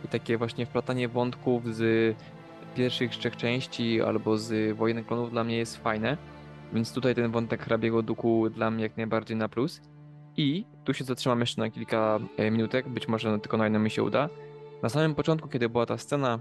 i 0.05 0.07
takie 0.07 0.37
właśnie 0.37 0.65
wplatanie 0.65 1.07
wątków 1.07 1.75
z 1.75 2.15
pierwszych 2.75 3.11
trzech 3.11 3.37
części 3.37 4.01
albo 4.01 4.37
z 4.37 4.77
Wojen 4.77 5.03
Klonów 5.03 5.31
dla 5.31 5.43
mnie 5.43 5.57
jest 5.57 5.77
fajne. 5.77 6.17
Więc 6.73 6.93
tutaj 6.93 7.15
ten 7.15 7.31
wątek 7.31 7.63
hrabiego 7.63 8.01
duku 8.01 8.49
dla 8.49 8.71
mnie 8.71 8.83
jak 8.83 8.97
najbardziej 8.97 9.37
na 9.37 9.49
plus. 9.49 9.81
I 10.37 10.65
tu 10.83 10.93
się 10.93 11.03
zatrzymam 11.03 11.39
jeszcze 11.39 11.61
na 11.61 11.69
kilka 11.69 12.19
e, 12.37 12.51
minutek, 12.51 12.89
być 12.89 13.07
może 13.07 13.39
tylko 13.39 13.57
na 13.57 13.63
jedno 13.63 13.79
mi 13.79 13.91
się 13.91 14.03
uda. 14.03 14.29
Na 14.83 14.89
samym 14.89 15.15
początku, 15.15 15.47
kiedy 15.47 15.69
była 15.69 15.85
ta 15.85 15.97
scena, 15.97 16.39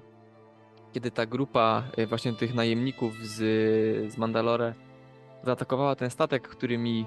kiedy 0.93 1.11
ta 1.11 1.27
grupa 1.27 1.83
e, 1.97 2.07
właśnie 2.07 2.33
tych 2.33 2.55
najemników 2.55 3.15
z, 3.23 3.37
z 4.13 4.19
Mandalore 4.19 4.75
zaatakowała 5.43 5.97
ten 5.97 6.11
statek, 6.11 6.49
którymi 6.49 7.07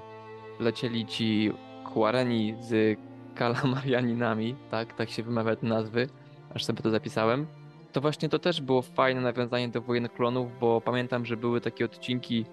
lecieli 0.60 1.06
ci 1.06 1.52
Kuareni 1.84 2.54
z 2.60 2.98
kalamarianinami, 3.34 4.54
tak, 4.70 4.92
tak 4.92 5.10
się 5.10 5.22
wymawia 5.22 5.56
te 5.56 5.66
nazwy, 5.66 6.08
aż 6.54 6.64
sobie 6.64 6.82
to 6.82 6.90
zapisałem. 6.90 7.46
To 7.92 8.00
właśnie 8.00 8.28
to 8.28 8.38
też 8.38 8.60
było 8.60 8.82
fajne 8.82 9.20
nawiązanie 9.20 9.68
do 9.68 9.80
Wojen 9.80 10.08
Klonów, 10.08 10.58
bo 10.60 10.80
pamiętam, 10.80 11.26
że 11.26 11.36
były 11.36 11.60
takie 11.60 11.84
odcinki, 11.84 12.44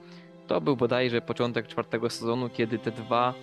to 0.47 0.61
był 0.61 0.75
bodajże 0.75 1.21
początek 1.21 1.67
czwartego 1.67 2.09
sezonu, 2.09 2.49
kiedy 2.49 2.79
te 2.79 2.91
dwa 2.91 3.33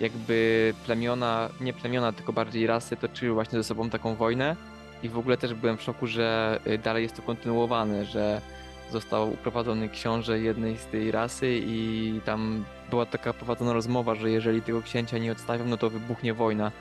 jakby 0.00 0.74
plemiona, 0.86 1.48
nie 1.60 1.72
plemiona, 1.72 2.12
tylko 2.12 2.32
bardziej 2.32 2.66
rasy 2.66 2.96
toczyły 2.96 3.34
właśnie 3.34 3.58
ze 3.58 3.64
sobą 3.64 3.90
taką 3.90 4.14
wojnę 4.14 4.56
i 5.02 5.08
w 5.08 5.18
ogóle 5.18 5.36
też 5.36 5.54
byłem 5.54 5.76
w 5.76 5.82
szoku, 5.82 6.06
że 6.06 6.58
y, 6.66 6.78
dalej 6.78 7.02
jest 7.02 7.16
to 7.16 7.22
kontynuowane, 7.22 8.04
że 8.04 8.40
został 8.92 9.32
uprowadzony 9.32 9.88
książę 9.88 10.40
jednej 10.40 10.78
z 10.78 10.86
tej 10.86 11.10
rasy 11.10 11.60
i 11.66 12.20
tam 12.24 12.64
była 12.90 13.06
taka 13.06 13.32
prowadzona 13.32 13.72
rozmowa, 13.72 14.14
że 14.14 14.30
jeżeli 14.30 14.62
tego 14.62 14.82
księcia 14.82 15.18
nie 15.18 15.32
odstawią, 15.32 15.64
no 15.64 15.76
to 15.76 15.90
wybuchnie 15.90 16.34
wojna. 16.34 16.72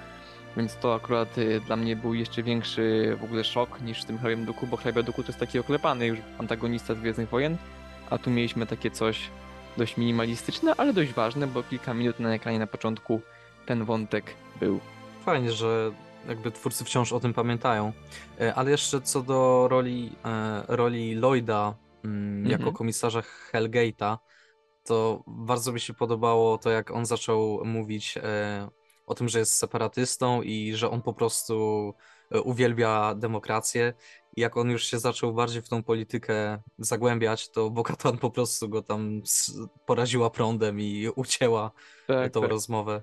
Więc 0.58 0.76
to 0.76 0.96
akurat 0.96 1.38
y, 1.38 1.62
dla 1.66 1.76
mnie 1.76 1.96
był 1.96 2.14
jeszcze 2.14 2.44
większy 2.44 3.18
w 3.20 3.24
ogóle 3.24 3.44
szok 3.44 3.82
niż 3.82 4.02
w 4.02 4.06
tym 4.06 4.18
Hrabiem 4.18 4.46
Duku, 4.46 4.68
bo 4.68 4.78
Hrabia 4.78 5.04
Duku 5.04 5.24
to 5.24 5.30
jest 5.30 5.40
taki 5.40 5.60
oklepany 5.60 6.08
już 6.08 6.20
antagonista 6.38 6.96
z 6.96 7.00
Gwiezdnych 7.00 7.30
Wojen, 7.30 7.58
a 8.10 8.18
tu 8.18 8.30
mieliśmy 8.30 8.66
takie 8.66 8.92
coś 8.92 9.30
dość 9.78 9.98
minimalistyczne, 9.98 10.76
ale 10.78 10.94
dość 10.94 11.14
ważne, 11.14 11.48
bo 11.48 11.64
kilka 11.64 11.94
minut 11.94 12.20
na 12.20 12.34
ekranie 12.34 12.60
na 12.60 12.68
początku 12.68 13.22
ten 13.66 13.86
wątek 13.86 14.36
był. 14.60 14.80
Fajnie, 15.26 15.52
że 15.52 15.92
jakby 16.28 16.52
twórcy 16.52 16.86
wciąż 16.86 17.14
o 17.14 17.20
tym 17.20 17.34
pamiętają. 17.34 17.94
E, 18.42 18.56
ale 18.56 18.72
jeszcze 18.72 19.02
co 19.02 19.22
do 19.22 19.68
roli, 19.68 20.16
e, 20.26 20.64
roli 20.68 21.16
Lloyda 21.16 21.76
mm, 22.06 22.46
jako 22.46 22.64
mhm. 22.64 22.76
komisarza 22.76 23.22
Hellgate'a, 23.52 24.18
to 24.84 25.24
bardzo 25.28 25.72
mi 25.72 25.80
się 25.80 25.94
podobało 25.94 26.58
to, 26.58 26.70
jak 26.70 26.92
on 26.92 27.06
zaczął 27.06 27.66
mówić 27.66 28.18
e, 28.18 28.70
o 29.08 29.16
tym, 29.16 29.30
że 29.30 29.40
jest 29.40 29.54
separatystą 29.54 30.42
i 30.42 30.74
że 30.76 30.90
on 30.90 31.02
po 31.02 31.14
prostu 31.14 31.94
uwielbia 32.44 33.16
demokrację. 33.16 33.94
I 34.38 34.42
jak 34.42 34.58
on 34.58 34.70
już 34.70 34.84
się 34.84 35.00
zaczął 35.00 35.34
bardziej 35.34 35.62
w 35.62 35.70
tą 35.70 35.84
politykę 35.84 36.62
zagłębiać, 36.78 37.50
to 37.50 37.70
Bokatan 37.70 38.18
po 38.18 38.32
prostu 38.32 38.70
go 38.70 38.82
tam 38.82 39.22
poraziła 39.86 40.30
prądem 40.30 40.80
i 40.80 41.10
ucięła 41.16 41.72
tak, 42.08 42.34
tą 42.34 42.42
tak. 42.42 42.50
rozmowę. 42.50 43.02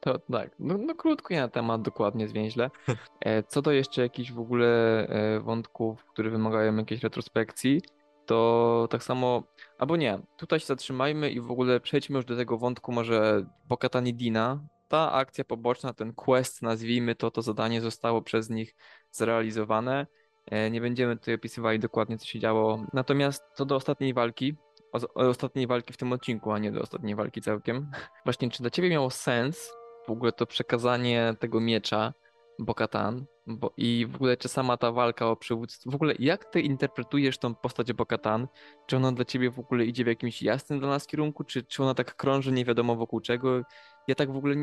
To 0.00 0.18
tak, 0.18 0.50
no, 0.58 0.78
no 0.78 0.94
krótko 0.94 1.34
na 1.34 1.48
temat, 1.48 1.82
dokładnie 1.82 2.28
zwięźle. 2.28 2.70
E, 3.20 3.42
co 3.42 3.62
do 3.62 3.72
jeszcze 3.72 4.02
jakichś 4.02 4.32
w 4.32 4.38
ogóle 4.38 4.66
e, 5.08 5.40
wątków, 5.40 6.04
które 6.04 6.30
wymagają 6.30 6.76
jakiejś 6.76 7.02
retrospekcji, 7.02 7.82
to 8.26 8.88
tak 8.90 9.02
samo, 9.02 9.42
albo 9.78 9.96
nie, 9.96 10.18
tutaj 10.36 10.60
się 10.60 10.66
zatrzymajmy 10.66 11.30
i 11.30 11.40
w 11.40 11.50
ogóle 11.50 11.80
przejdźmy 11.80 12.16
już 12.16 12.24
do 12.24 12.36
tego 12.36 12.58
wątku 12.58 12.92
może 12.92 13.46
Bokatani 13.68 14.14
Dina. 14.14 14.60
Ta 14.88 15.12
akcja 15.12 15.44
poboczna, 15.44 15.92
ten 15.92 16.12
quest, 16.12 16.62
nazwijmy 16.62 17.14
to, 17.14 17.30
to 17.30 17.42
zadanie 17.42 17.80
zostało 17.80 18.22
przez 18.22 18.50
nich 18.50 18.74
zrealizowane. 19.10 20.06
E, 20.50 20.70
nie 20.70 20.80
będziemy 20.80 21.16
tutaj 21.16 21.34
opisywali 21.34 21.78
dokładnie, 21.78 22.18
co 22.18 22.26
się 22.26 22.38
działo. 22.38 22.86
Natomiast 22.92 23.44
co 23.54 23.64
do 23.64 23.76
ostatniej 23.76 24.14
walki, 24.14 24.56
o, 24.92 25.28
ostatniej 25.28 25.66
walki 25.66 25.92
w 25.92 25.96
tym 25.96 26.12
odcinku, 26.12 26.52
a 26.52 26.58
nie 26.58 26.72
do 26.72 26.82
ostatniej 26.82 27.14
walki 27.14 27.40
całkiem. 27.40 27.90
Właśnie, 28.24 28.50
czy 28.50 28.62
dla 28.62 28.70
ciebie 28.70 28.90
miało 28.90 29.10
sens 29.10 29.72
w 30.06 30.10
ogóle 30.10 30.32
to 30.32 30.46
przekazanie 30.46 31.34
tego 31.40 31.60
miecza 31.60 32.12
Bokatan 32.58 33.26
bo, 33.46 33.72
i 33.76 34.06
w 34.06 34.14
ogóle 34.14 34.36
czy 34.36 34.48
sama 34.48 34.76
ta 34.76 34.92
walka 34.92 35.26
o 35.26 35.36
przywództwo, 35.36 35.90
w 35.90 35.94
ogóle 35.94 36.14
jak 36.18 36.44
ty 36.44 36.60
interpretujesz 36.60 37.38
tą 37.38 37.54
postać 37.54 37.92
Bokatan? 37.92 38.48
Czy 38.86 38.96
ona 38.96 39.12
dla 39.12 39.24
ciebie 39.24 39.50
w 39.50 39.58
ogóle 39.58 39.84
idzie 39.84 40.04
w 40.04 40.06
jakimś 40.06 40.42
jasnym 40.42 40.80
dla 40.80 40.88
nas 40.88 41.06
kierunku, 41.06 41.44
czy, 41.44 41.62
czy 41.62 41.82
ona 41.82 41.94
tak 41.94 42.16
krąży 42.16 42.52
nie 42.52 42.64
wiadomo 42.64 42.96
wokół 42.96 43.20
czego? 43.20 43.62
Ja 44.08 44.14
tak 44.14 44.32
w 44.32 44.36
ogóle 44.36 44.56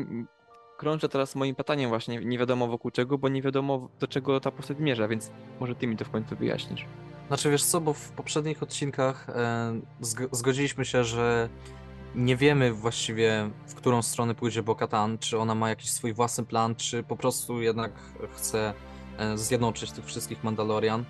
krążę 0.78 1.08
teraz 1.08 1.34
moim 1.34 1.54
pytaniem 1.54 1.88
właśnie 1.88 2.20
nie 2.24 2.38
wiadomo 2.38 2.66
wokół 2.66 2.90
czego, 2.90 3.18
bo 3.18 3.28
nie 3.28 3.42
wiadomo 3.42 3.88
do 4.00 4.06
czego 4.06 4.40
ta 4.40 4.50
postać 4.50 4.78
mierza, 4.78 5.08
więc 5.08 5.30
może 5.60 5.74
ty 5.74 5.86
mi 5.86 5.96
to 5.96 6.04
w 6.04 6.10
końcu 6.10 6.36
wyjaśnisz. 6.36 6.86
Znaczy 7.28 7.50
wiesz 7.50 7.64
co, 7.64 7.80
bo 7.80 7.92
w 7.92 8.10
poprzednich 8.10 8.62
odcinkach 8.62 9.28
e, 9.28 9.80
zgodziliśmy 10.32 10.84
się, 10.84 11.04
że 11.04 11.48
nie 12.14 12.36
wiemy 12.36 12.72
właściwie, 12.72 13.50
w 13.66 13.74
którą 13.74 14.02
stronę 14.02 14.34
pójdzie 14.34 14.62
Bokatan, 14.62 15.18
czy 15.18 15.38
ona 15.38 15.54
ma 15.54 15.68
jakiś 15.68 15.90
swój 15.90 16.12
własny 16.12 16.44
plan, 16.44 16.74
czy 16.74 17.02
po 17.02 17.16
prostu 17.16 17.62
jednak 17.62 17.92
chce 18.32 18.74
e, 19.18 19.38
zjednoczyć 19.38 19.92
tych 19.92 20.04
wszystkich 20.04 20.44
Mandalorian. 20.44 21.04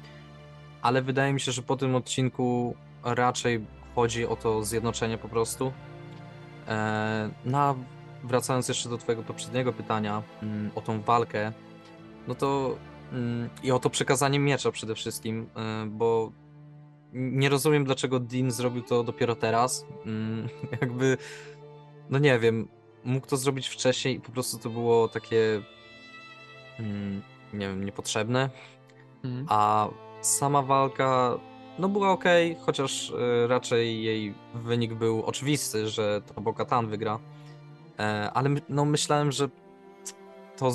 Ale 0.82 1.02
wydaje 1.02 1.32
mi 1.32 1.40
się, 1.40 1.52
że 1.52 1.62
po 1.62 1.76
tym 1.76 1.94
odcinku 1.94 2.74
raczej 3.04 3.66
chodzi 3.94 4.26
o 4.26 4.36
to 4.36 4.64
zjednoczenie 4.64 5.18
po 5.18 5.28
prostu. 5.28 5.72
E, 6.68 7.30
no, 7.44 7.76
wracając 8.24 8.68
jeszcze 8.68 8.88
do 8.88 8.98
Twojego 8.98 9.22
poprzedniego 9.22 9.72
pytania 9.72 10.22
mm, 10.42 10.70
o 10.74 10.80
tą 10.80 11.02
walkę, 11.02 11.52
no 12.28 12.34
to 12.34 12.76
mm, 13.12 13.50
i 13.62 13.72
o 13.72 13.78
to 13.78 13.90
przekazanie 13.90 14.38
miecza 14.38 14.72
przede 14.72 14.94
wszystkim, 14.94 15.46
e, 15.56 15.86
bo 15.86 16.32
nie 17.12 17.48
rozumiem, 17.48 17.84
dlaczego 17.84 18.20
Dean 18.20 18.50
zrobił 18.50 18.82
to 18.82 19.04
dopiero 19.04 19.36
teraz. 19.36 19.86
Mm, 20.06 20.48
jakby, 20.80 21.16
no 22.10 22.18
nie 22.18 22.38
wiem, 22.38 22.68
mógł 23.04 23.26
to 23.26 23.36
zrobić 23.36 23.68
wcześniej 23.68 24.16
i 24.16 24.20
po 24.20 24.32
prostu 24.32 24.58
to 24.58 24.70
było 24.70 25.08
takie, 25.08 25.62
nie 27.52 27.68
wiem, 27.68 27.84
niepotrzebne. 27.84 28.50
Mhm. 29.24 29.46
A 29.48 29.88
sama 30.20 30.62
walka, 30.62 31.38
no 31.78 31.88
była 31.88 32.10
ok, 32.10 32.24
chociaż 32.60 33.10
e, 33.10 33.46
raczej 33.46 34.02
jej 34.02 34.34
wynik 34.54 34.94
był 34.94 35.22
oczywisty, 35.22 35.88
że 35.88 36.22
to 36.34 36.40
Bo-Katan 36.40 36.88
wygra. 36.88 37.18
E, 37.98 38.30
ale 38.34 38.50
no 38.68 38.84
myślałem, 38.84 39.32
że 39.32 39.48
to 40.56 40.70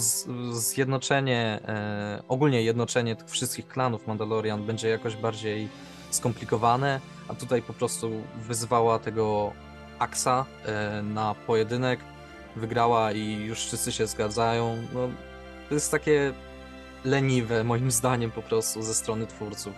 zjednoczenie, 0.51 1.59
e, 1.67 2.23
ogólnie 2.27 2.63
jednoczenie 2.63 3.15
tych 3.15 3.29
wszystkich 3.29 3.67
klanów 3.67 4.07
Mandalorian 4.07 4.65
będzie 4.65 4.89
jakoś 4.89 5.15
bardziej 5.15 5.69
skomplikowane, 6.11 6.99
a 7.27 7.33
tutaj 7.33 7.61
po 7.61 7.73
prostu 7.73 8.11
wyzwała 8.35 8.99
tego 8.99 9.53
Aksa 9.99 10.45
e, 10.65 11.01
na 11.01 11.35
pojedynek, 11.47 11.99
wygrała 12.55 13.11
i 13.11 13.35
już 13.35 13.59
wszyscy 13.59 13.91
się 13.91 14.07
zgadzają. 14.07 14.77
No, 14.93 15.09
to 15.69 15.75
jest 15.75 15.91
takie 15.91 16.33
leniwe, 17.05 17.63
moim 17.63 17.91
zdaniem, 17.91 18.31
po 18.31 18.41
prostu 18.41 18.81
ze 18.81 18.93
strony 18.93 19.27
twórców. 19.27 19.73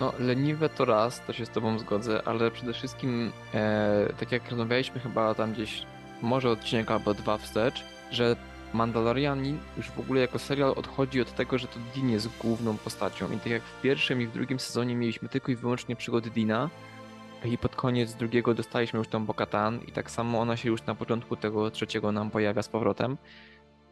No, 0.00 0.12
leniwe 0.18 0.68
to 0.68 0.84
raz, 0.84 1.20
to 1.26 1.32
się 1.32 1.46
z 1.46 1.50
Tobą 1.50 1.78
zgodzę, 1.78 2.22
ale 2.24 2.50
przede 2.50 2.72
wszystkim, 2.72 3.32
e, 3.54 4.12
tak 4.20 4.32
jak 4.32 4.50
rozmawialiśmy 4.50 5.00
chyba 5.00 5.34
tam 5.34 5.52
gdzieś, 5.52 5.86
może 6.22 6.50
odcinek 6.50 6.90
albo 6.90 7.14
dwa 7.14 7.38
wstecz, 7.38 7.84
że 8.10 8.36
Mandalorianin 8.72 9.58
już 9.76 9.90
w 9.90 10.00
ogóle 10.00 10.20
jako 10.20 10.38
serial 10.38 10.74
odchodzi 10.76 11.20
od 11.20 11.34
tego, 11.34 11.58
że 11.58 11.66
to 11.66 11.78
Din 11.94 12.10
jest 12.10 12.28
główną 12.42 12.76
postacią. 12.76 13.32
I 13.32 13.36
tak 13.36 13.46
jak 13.46 13.62
w 13.62 13.80
pierwszym 13.80 14.22
i 14.22 14.26
w 14.26 14.32
drugim 14.32 14.60
sezonie 14.60 14.94
mieliśmy 14.94 15.28
tylko 15.28 15.52
i 15.52 15.56
wyłącznie 15.56 15.96
przygody 15.96 16.30
Dina, 16.30 16.70
i 17.44 17.58
pod 17.58 17.76
koniec 17.76 18.14
drugiego 18.14 18.54
dostaliśmy 18.54 18.98
już 18.98 19.08
tą 19.08 19.26
Bokatan 19.26 19.80
i 19.88 19.92
tak 19.92 20.10
samo 20.10 20.40
ona 20.40 20.56
się 20.56 20.68
już 20.68 20.86
na 20.86 20.94
początku 20.94 21.36
tego 21.36 21.70
trzeciego 21.70 22.12
nam 22.12 22.30
pojawia 22.30 22.62
z 22.62 22.68
powrotem. 22.68 23.18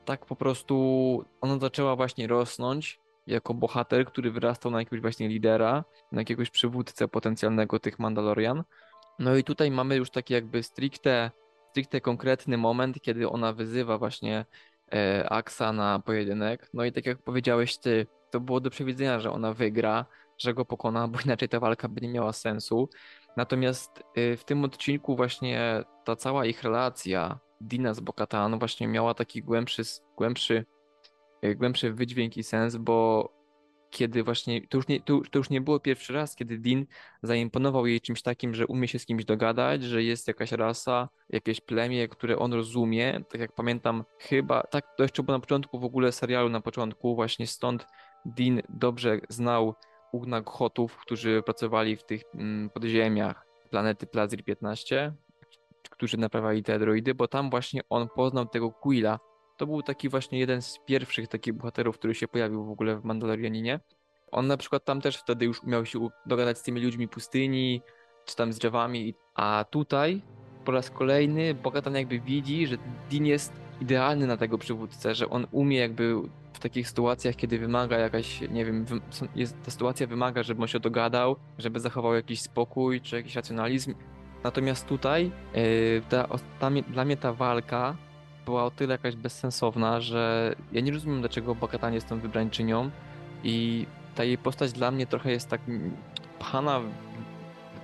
Tak 0.04 0.26
po 0.26 0.36
prostu 0.36 1.24
ona 1.40 1.58
zaczęła 1.58 1.96
właśnie 1.96 2.26
rosnąć 2.26 3.00
jako 3.26 3.54
bohater, 3.54 4.06
który 4.06 4.30
wyrastał 4.30 4.72
na 4.72 4.78
jakiegoś 4.78 5.00
właśnie 5.00 5.28
lidera, 5.28 5.84
na 6.12 6.20
jakiegoś 6.20 6.50
przywódcę 6.50 7.08
potencjalnego 7.08 7.78
tych 7.78 7.98
Mandalorian. 7.98 8.64
No 9.18 9.36
i 9.36 9.44
tutaj 9.44 9.70
mamy 9.70 9.96
już 9.96 10.10
taki 10.10 10.34
jakby 10.34 10.62
stricte, 10.62 11.30
stricte 11.70 12.00
konkretny 12.00 12.58
moment, 12.58 13.00
kiedy 13.00 13.28
ona 13.28 13.52
wyzywa 13.52 13.98
właśnie 13.98 14.44
E, 14.94 15.28
Aksa 15.28 15.72
na 15.72 15.98
pojedynek. 15.98 16.70
No 16.74 16.84
i 16.84 16.92
tak 16.92 17.06
jak 17.06 17.22
powiedziałeś 17.22 17.78
ty, 17.78 18.06
to 18.30 18.40
było 18.40 18.60
do 18.60 18.70
przewidzenia, 18.70 19.20
że 19.20 19.32
ona 19.32 19.54
wygra, 19.54 20.06
że 20.38 20.54
go 20.54 20.64
pokona, 20.64 21.08
bo 21.08 21.18
inaczej 21.24 21.48
ta 21.48 21.60
walka 21.60 21.88
by 21.88 22.00
nie 22.00 22.08
miała 22.08 22.32
sensu. 22.32 22.88
Natomiast 23.36 24.02
e, 24.14 24.36
w 24.36 24.44
tym 24.44 24.64
odcinku 24.64 25.16
właśnie 25.16 25.84
ta 26.04 26.16
cała 26.16 26.46
ich 26.46 26.62
relacja 26.62 27.38
Dina 27.60 27.94
z 27.94 28.00
Bokatan 28.00 28.58
właśnie 28.58 28.88
miała 28.88 29.14
taki 29.14 29.42
głębszy, 29.42 29.82
głębszy, 30.16 30.64
e, 31.42 31.54
głębszy 31.54 31.92
wydźwięk 31.92 32.36
i 32.36 32.42
sens, 32.42 32.76
bo 32.76 33.28
kiedy 33.90 34.22
właśnie, 34.22 34.66
to 34.66 34.78
już, 34.78 34.88
nie, 34.88 35.00
to, 35.00 35.20
to, 35.30 35.38
już 35.38 35.50
nie 35.50 35.60
było 35.60 35.80
pierwszy 35.80 36.12
raz, 36.12 36.36
kiedy 36.36 36.58
Dean 36.58 36.86
zaimponował 37.22 37.86
jej 37.86 38.00
czymś 38.00 38.22
takim, 38.22 38.54
że 38.54 38.66
umie 38.66 38.88
się 38.88 38.98
z 38.98 39.06
kimś 39.06 39.24
dogadać, 39.24 39.82
że 39.82 40.02
jest 40.02 40.28
jakaś 40.28 40.52
rasa, 40.52 41.08
jakieś 41.30 41.60
plemię, 41.60 42.08
które 42.08 42.38
on 42.38 42.52
rozumie. 42.52 43.20
Tak 43.28 43.40
jak 43.40 43.52
pamiętam, 43.52 44.04
chyba, 44.18 44.62
tak 44.62 44.84
to 44.96 45.02
jeszcze 45.02 45.22
było 45.22 45.36
na 45.36 45.40
początku 45.40 45.80
w 45.80 45.84
ogóle 45.84 46.12
serialu, 46.12 46.48
na 46.48 46.60
początku, 46.60 47.14
właśnie 47.14 47.46
stąd 47.46 47.86
Dean 48.24 48.62
dobrze 48.68 49.20
znał 49.28 49.74
Ugnagchotów, 50.12 50.96
którzy 50.96 51.42
pracowali 51.42 51.96
w 51.96 52.04
tych 52.04 52.22
mm, 52.34 52.70
podziemiach 52.70 53.46
planety 53.70 54.06
Plazir 54.06 54.44
15, 54.44 55.12
którzy 55.90 56.16
naprawiali 56.16 56.62
te 56.62 56.78
droidy, 56.78 57.14
bo 57.14 57.28
tam 57.28 57.50
właśnie 57.50 57.80
on 57.90 58.08
poznał 58.08 58.46
tego 58.46 58.70
Quilla, 58.70 59.18
to 59.60 59.66
był 59.66 59.82
taki 59.82 60.08
właśnie 60.08 60.38
jeden 60.38 60.62
z 60.62 60.78
pierwszych 60.86 61.28
takich 61.28 61.54
bohaterów, 61.54 61.98
który 61.98 62.14
się 62.14 62.28
pojawił 62.28 62.64
w 62.64 62.70
ogóle 62.70 62.96
w 62.96 63.04
Mandalorianinie. 63.04 63.80
On 64.30 64.46
na 64.46 64.56
przykład 64.56 64.84
tam 64.84 65.00
też 65.00 65.16
wtedy 65.16 65.44
już 65.44 65.62
umiał 65.62 65.86
się 65.86 66.08
dogadać 66.26 66.58
z 66.58 66.62
tymi 66.62 66.80
ludźmi 66.80 67.08
pustyni, 67.08 67.82
czy 68.24 68.36
tam 68.36 68.52
z 68.52 68.58
drzewami, 68.58 69.14
a 69.34 69.64
tutaj 69.70 70.22
po 70.64 70.72
raz 70.72 70.90
kolejny 70.90 71.54
Bogatan 71.54 71.94
jakby 71.94 72.20
widzi, 72.20 72.66
że 72.66 72.76
Dean 73.10 73.26
jest 73.26 73.52
idealny 73.80 74.26
na 74.26 74.36
tego 74.36 74.58
przywódcę, 74.58 75.14
że 75.14 75.30
on 75.30 75.46
umie 75.50 75.78
jakby 75.78 76.14
w 76.52 76.58
takich 76.58 76.88
sytuacjach, 76.88 77.36
kiedy 77.36 77.58
wymaga 77.58 77.98
jakaś, 77.98 78.40
nie 78.40 78.64
wiem, 78.64 78.86
jest, 79.36 79.62
ta 79.64 79.70
sytuacja 79.70 80.06
wymaga, 80.06 80.42
żeby 80.42 80.62
on 80.62 80.68
się 80.68 80.80
dogadał, 80.80 81.36
żeby 81.58 81.80
zachował 81.80 82.14
jakiś 82.14 82.40
spokój 82.40 83.00
czy 83.00 83.16
jakiś 83.16 83.36
racjonalizm. 83.36 83.94
Natomiast 84.44 84.86
tutaj 84.86 85.30
yy, 85.54 86.02
ta, 86.08 86.28
ta, 86.60 86.70
dla 86.70 87.04
mnie 87.04 87.16
ta 87.16 87.32
walka 87.32 87.96
była 88.50 88.64
o 88.64 88.70
tyle 88.70 88.92
jakaś 88.92 89.16
bezsensowna, 89.16 90.00
że 90.00 90.54
ja 90.72 90.80
nie 90.80 90.92
rozumiem, 90.92 91.20
dlaczego 91.20 91.54
Bogatan 91.54 91.94
jest 91.94 92.08
tą 92.08 92.20
wybrańczynią 92.20 92.90
i 93.44 93.86
ta 94.14 94.24
jej 94.24 94.38
postać 94.38 94.72
dla 94.72 94.90
mnie 94.90 95.06
trochę 95.06 95.30
jest 95.30 95.48
tak 95.48 95.60
pchana 96.38 96.80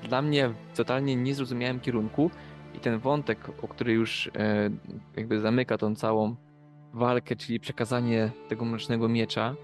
dla 0.02 0.23
mnie 0.23 0.49
w 0.49 0.76
totalnie 0.76 1.16
niezrozumiałym 1.16 1.80
kierunku 1.80 2.30
i 2.75 2.78
ten 2.78 2.99
wątek, 2.99 3.38
o 3.62 3.68
który 3.68 3.92
już 3.92 4.30
e, 4.35 4.70
jakby 5.16 5.40
zamyka 5.40 5.78
tą 5.78 5.94
całą 5.94 6.37
walkę, 6.92 7.37
czyli 7.37 7.61
przekazanie 7.61 8.30
tego 8.49 8.64
mrocznego 8.64 9.08
miecza, 9.08 9.54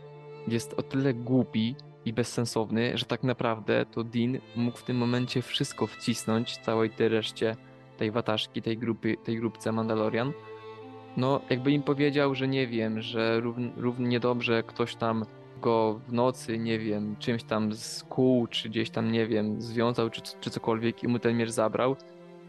jest 0.48 0.74
o 0.74 0.82
tyle 0.82 1.14
głupi 1.14 1.76
i 2.04 2.12
bezsensowny, 2.12 2.98
że 2.98 3.04
tak 3.04 3.22
naprawdę 3.22 3.86
to 3.86 4.04
Dean 4.04 4.38
mógł 4.56 4.78
w 4.78 4.82
tym 4.82 4.96
momencie 4.96 5.42
wszystko 5.42 5.86
wcisnąć 5.86 6.56
całej 6.56 6.90
tej 6.90 7.08
reszcie 7.08 7.56
tej 7.96 8.10
wataszki, 8.10 8.62
tej 8.62 8.78
grupy, 8.78 9.16
tej 9.24 9.36
grupce 9.36 9.72
Mandalorian. 9.72 10.32
No, 11.16 11.40
jakby 11.50 11.72
im 11.72 11.82
powiedział, 11.82 12.34
że 12.34 12.48
nie 12.48 12.66
wiem, 12.66 13.00
że 13.00 13.40
równie, 13.76 14.20
dobrze 14.20 14.62
ktoś 14.62 14.94
tam 14.94 15.24
go 15.60 16.00
w 16.08 16.12
nocy, 16.12 16.58
nie 16.58 16.78
wiem, 16.78 17.16
czymś 17.18 17.44
tam 17.44 17.72
z 17.72 18.04
czy 18.50 18.68
gdzieś 18.68 18.90
tam, 18.90 19.12
nie 19.12 19.26
wiem, 19.26 19.62
związał, 19.62 20.10
czy, 20.10 20.22
czy 20.40 20.50
cokolwiek 20.50 21.02
i 21.02 21.08
mu 21.08 21.18
ten 21.18 21.36
miecz 21.36 21.50
zabrał. 21.50 21.96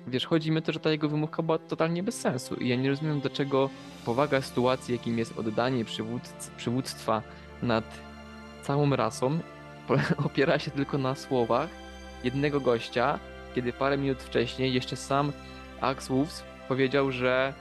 Wiesz, 0.08 0.26
chodzi 0.26 0.52
mi 0.52 0.58
o 0.58 0.62
to, 0.62 0.72
że 0.72 0.80
ta 0.80 0.92
jego 0.92 1.10
wymówka 1.10 1.44
była 1.44 1.58
totalnie 1.58 2.04
bez 2.04 2.22
sensu 2.22 2.56
i 2.56 2.68
ja 2.68 2.76
nie 2.76 2.90
rozumiem, 2.90 3.20
dlaczego 3.20 3.70
powaga 4.06 4.42
sytuacji, 4.42 4.94
jakim 4.94 5.18
jest 5.18 5.38
oddanie 5.38 5.86
przywódc 5.86 6.50
przywództwa 6.58 7.22
nad 7.62 7.86
całą 8.62 8.96
rasą, 8.96 9.40
opiera 10.26 10.60
się 10.60 10.72
tylko 10.72 10.98
na 10.98 11.16
słowach 11.16 11.70
jednego 12.24 12.60
gościa, 12.60 13.20
kiedy 13.56 13.74
parę 13.74 13.98
minut 13.98 14.24
wcześniej 14.24 14.74
jeszcze 14.74 14.96
sam 14.96 15.32
Axe 15.82 16.14
Wolves 16.14 16.44
powiedział, 16.68 17.12
że 17.12 17.54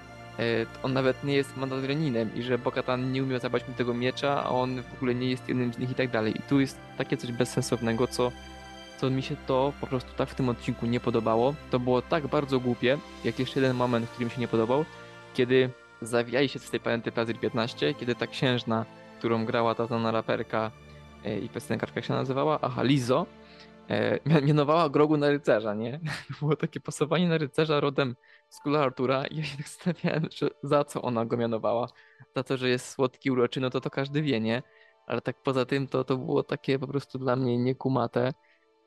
on 0.83 0.93
nawet 0.93 1.25
nie 1.25 1.35
jest 1.35 1.57
Mandalorianinem 1.57 2.35
i 2.35 2.43
że 2.43 2.59
Bokatan 2.59 3.13
nie 3.13 3.23
umiał 3.23 3.41
zabrać 3.41 3.69
mu 3.69 3.75
tego 3.75 3.95
miecza, 3.95 4.45
a 4.45 4.49
on 4.49 4.83
w 4.83 4.95
ogóle 4.95 5.15
nie 5.15 5.31
jest 5.31 5.49
jednym 5.49 5.73
z 5.73 5.79
nich 5.79 5.91
i 5.91 5.95
tak 5.95 6.11
dalej. 6.11 6.37
I 6.39 6.43
tu 6.43 6.61
jest 6.61 6.79
takie 6.99 7.17
coś 7.17 7.33
bezsensownego, 7.33 8.07
co, 8.07 8.33
co 8.99 9.11
mi 9.11 9.23
się 9.23 9.37
to 9.47 9.73
po 9.81 9.87
prostu 9.87 10.13
tak 10.17 10.29
w 10.29 10.35
tym 10.35 10.49
odcinku 10.49 10.87
nie 10.87 11.01
podobało. 11.01 11.55
To 11.71 11.79
było 11.79 12.03
tak 12.03 12.27
bardzo 12.27 12.61
głupie, 12.61 12.99
jak 13.25 13.39
jeszcze 13.39 13.61
jeden 13.61 13.77
moment, 13.77 14.11
który 14.11 14.25
mi 14.25 14.31
się 14.31 14.41
nie 14.41 14.49
podobał, 14.49 14.85
kiedy 15.35 15.71
zawijali 16.03 16.49
się 16.49 16.59
z 16.59 16.71
tej 16.71 16.81
planety 16.81 17.13
Pazir 17.13 17.41
15, 17.41 17.95
kiedy 17.95 18.15
ta 18.15 18.27
księżna, 18.27 18.87
którą 19.19 19.45
grała 19.45 19.75
ta 19.75 19.87
znana 19.87 20.11
raperka 20.11 20.71
e, 21.25 21.39
i 21.39 21.49
piosenkarka 21.49 21.93
jak 21.97 22.05
się 22.05 22.13
nazywała, 22.13 22.59
aha, 22.63 22.83
Lizo, 22.83 23.27
e, 23.91 24.19
mianowała 24.43 24.89
Grogu 24.89 25.17
na 25.17 25.31
rycerza, 25.31 25.75
nie? 25.75 26.01
Było 26.41 26.57
takie 26.57 26.81
pasowanie 26.81 27.29
na 27.29 27.39
rycerza 27.39 27.81
rodem 27.81 28.17
z 28.53 28.61
króla 28.61 28.81
Artura 28.81 29.27
i 29.27 29.37
ja 29.37 29.45
się 29.45 29.57
tak 29.57 29.69
zastanawiałem, 29.69 30.29
że 30.31 30.49
za 30.63 30.85
co 30.85 31.03
ona 31.03 31.25
go 31.25 31.37
mianowała. 31.37 31.89
Za 32.37 32.43
to, 32.43 32.57
że 32.57 32.69
jest 32.69 32.89
słodki, 32.89 33.31
uroczy, 33.31 33.61
no 33.61 33.71
to 33.71 33.81
to 33.81 33.91
każdy 33.91 34.23
wie, 34.23 34.41
nie? 34.41 34.63
Ale 35.07 35.21
tak 35.21 35.43
poza 35.43 35.65
tym 35.65 35.87
to, 35.87 36.05
to 36.05 36.17
było 36.17 36.43
takie 36.43 36.79
po 36.79 36.87
prostu 36.87 37.19
dla 37.19 37.37
mnie 37.37 37.59
niekumate. 37.59 38.33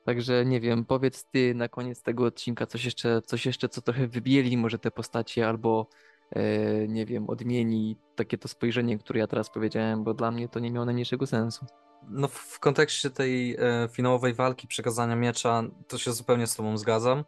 Także 0.04 0.44
nie 0.44 0.60
wiem, 0.60 0.84
powiedz 0.84 1.24
ty 1.24 1.54
na 1.54 1.68
koniec 1.68 2.02
tego 2.02 2.24
odcinka 2.24 2.66
coś 2.66 2.84
jeszcze, 2.84 3.22
coś 3.22 3.46
jeszcze 3.46 3.68
co 3.68 3.82
trochę 3.82 4.06
wybieli 4.06 4.56
może 4.56 4.78
te 4.78 4.90
postacie 4.90 5.48
albo 5.48 5.86
e, 6.30 6.88
nie 6.88 7.06
wiem, 7.06 7.30
odmieni 7.30 7.96
takie 8.16 8.38
to 8.38 8.48
spojrzenie, 8.48 8.98
które 8.98 9.20
ja 9.20 9.26
teraz 9.26 9.50
powiedziałem, 9.50 10.04
bo 10.04 10.14
dla 10.14 10.30
mnie 10.30 10.48
to 10.48 10.60
nie 10.60 10.70
miało 10.70 10.86
najmniejszego 10.86 11.26
sensu. 11.26 11.66
No 12.08 12.28
w 12.28 12.58
kontekście 12.60 13.10
tej 13.10 13.56
e, 13.58 13.88
finałowej 13.92 14.34
walki, 14.34 14.68
przekazania 14.68 15.16
miecza, 15.16 15.62
to 15.88 15.98
się 15.98 16.12
zupełnie 16.12 16.46
z 16.46 16.56
tobą 16.56 16.78
zgadzam, 16.78 17.24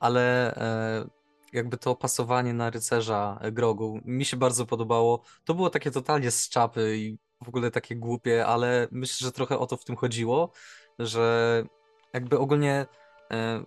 ale 0.00 0.54
e, 0.54 1.21
jakby 1.52 1.78
to 1.78 1.96
pasowanie 1.96 2.54
na 2.54 2.70
rycerza 2.70 3.38
e, 3.40 3.52
Grogu 3.52 4.00
mi 4.04 4.24
się 4.24 4.36
bardzo 4.36 4.66
podobało. 4.66 5.22
To 5.44 5.54
było 5.54 5.70
takie 5.70 5.90
totalnie 5.90 6.30
z 6.30 6.48
czapy 6.48 6.96
i 6.96 7.18
w 7.44 7.48
ogóle 7.48 7.70
takie 7.70 7.96
głupie, 7.96 8.46
ale 8.46 8.88
myślę, 8.90 9.24
że 9.24 9.32
trochę 9.32 9.58
o 9.58 9.66
to 9.66 9.76
w 9.76 9.84
tym 9.84 9.96
chodziło, 9.96 10.52
że 10.98 11.64
jakby 12.12 12.38
ogólnie 12.38 12.86
e, 13.30 13.64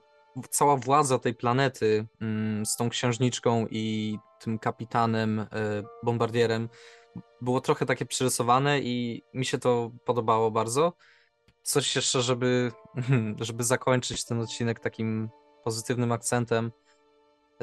cała 0.49 0.77
władza 0.77 1.19
tej 1.19 1.33
planety 1.33 2.07
mm, 2.21 2.65
z 2.65 2.75
tą 2.75 2.89
księżniczką 2.89 3.67
i 3.69 4.17
tym 4.39 4.59
kapitanem, 4.59 5.39
e, 5.39 5.47
bombardierem 6.03 6.69
było 7.41 7.61
trochę 7.61 7.85
takie 7.85 8.05
przyrysowane 8.05 8.79
i 8.79 9.23
mi 9.33 9.45
się 9.45 9.57
to 9.57 9.91
podobało 10.05 10.51
bardzo. 10.51 10.93
Coś 11.63 11.95
jeszcze, 11.95 12.21
żeby, 12.21 12.71
żeby 13.39 13.63
zakończyć 13.63 14.25
ten 14.25 14.41
odcinek 14.41 14.79
takim 14.79 15.29
pozytywnym 15.63 16.11
akcentem 16.11 16.71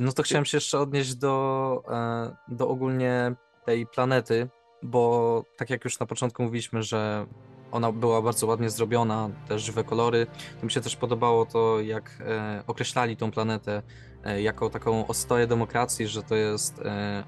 no 0.00 0.12
to 0.12 0.22
chciałem 0.22 0.44
się 0.44 0.56
jeszcze 0.56 0.78
odnieść 0.78 1.14
do, 1.14 1.82
e, 1.88 2.36
do 2.48 2.68
ogólnie 2.68 3.34
tej 3.66 3.86
planety, 3.86 4.48
bo 4.82 5.44
tak 5.56 5.70
jak 5.70 5.84
już 5.84 6.00
na 6.00 6.06
początku 6.06 6.42
mówiliśmy, 6.42 6.82
że 6.82 7.26
ona 7.72 7.92
była 7.92 8.22
bardzo 8.22 8.46
ładnie 8.46 8.70
zrobiona, 8.70 9.30
też 9.48 9.62
żywe 9.62 9.84
kolory. 9.84 10.26
To 10.60 10.66
mi 10.66 10.72
się 10.72 10.80
też 10.80 10.96
podobało 10.96 11.46
to, 11.46 11.80
jak 11.80 12.10
e, 12.20 12.62
określali 12.66 13.16
tą 13.16 13.30
planetę 13.30 13.82
e, 14.24 14.42
jako 14.42 14.70
taką 14.70 15.06
ostoję 15.06 15.46
demokracji, 15.46 16.06
że 16.06 16.22
to 16.22 16.34
jest 16.34 16.80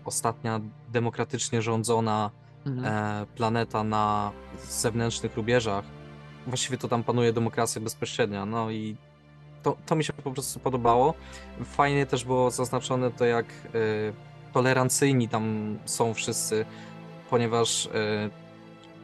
ostatnia 0.04 0.60
demokratycznie 0.92 1.62
rządzona 1.62 2.30
mhm. 2.66 3.26
planeta 3.26 3.84
na 3.84 4.32
zewnętrznych 4.68 5.36
rubieżach. 5.36 5.84
Właściwie 6.46 6.78
to 6.78 6.88
tam 6.88 7.04
panuje 7.04 7.32
demokracja 7.32 7.80
bezpośrednia, 7.80 8.46
no 8.46 8.70
i 8.70 8.96
to, 9.64 9.76
to 9.86 9.96
mi 9.96 10.04
się 10.04 10.12
po 10.12 10.30
prostu 10.30 10.60
podobało. 10.60 11.14
Fajnie 11.64 12.06
też 12.06 12.24
było 12.24 12.50
zaznaczone 12.50 13.10
to, 13.10 13.24
jak 13.24 13.46
y, 13.74 14.12
tolerancyjni 14.52 15.28
tam 15.28 15.78
są 15.84 16.14
wszyscy, 16.14 16.64
ponieważ 17.30 17.86
y, 17.86 17.90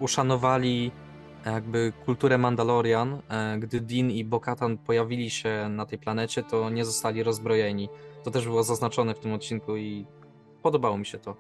uszanowali 0.01 0.91
jakby 1.47 1.93
kulturę 2.05 2.39
Mandalorian. 2.39 3.15
Y, 3.15 3.21
gdy 3.59 3.81
Din 3.81 4.11
i 4.11 4.25
Bokatan 4.25 4.79
pojawili 4.79 5.31
się 5.31 5.69
na 5.71 5.87
tej 5.87 5.99
planecie, 5.99 6.43
to 6.43 6.71
nie 6.71 6.85
zostali 6.85 7.23
rozbrojeni. 7.23 7.89
To 8.25 8.31
też 8.31 8.45
było 8.45 8.63
zaznaczone 8.63 9.15
w 9.15 9.19
tym 9.19 9.33
odcinku 9.33 9.77
i 9.77 10.07
podobało 10.63 10.99
mi 10.99 11.07
się 11.07 11.19
to. 11.19 11.37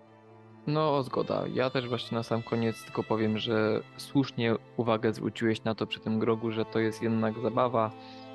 No, 0.66 1.02
zgoda. 1.02 1.44
Ja 1.54 1.70
też 1.70 1.88
właśnie 1.88 2.16
na 2.16 2.22
sam 2.22 2.42
koniec 2.42 2.84
tylko 2.84 3.02
powiem, 3.02 3.38
że 3.38 3.80
słusznie 3.96 4.54
uwagę 4.76 5.12
zwróciłeś 5.12 5.64
na 5.64 5.74
to 5.74 5.86
przy 5.86 6.00
tym 6.00 6.18
grogu, 6.18 6.50
że 6.50 6.64
to 6.64 6.78
jest 6.78 7.02
jednak 7.02 7.38
zabawa, 7.38 7.90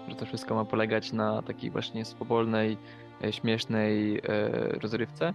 że 0.08 0.16
to 0.16 0.26
wszystko 0.26 0.56
ma 0.56 0.66
polegać 0.66 1.14
na 1.14 1.42
takiej 1.42 1.72
właśnie 1.72 2.06
swobodnej, 2.06 2.78
e, 3.24 3.34
śmiesznej 3.34 4.18
e, 4.18 4.22
rozrywce. 4.82 5.34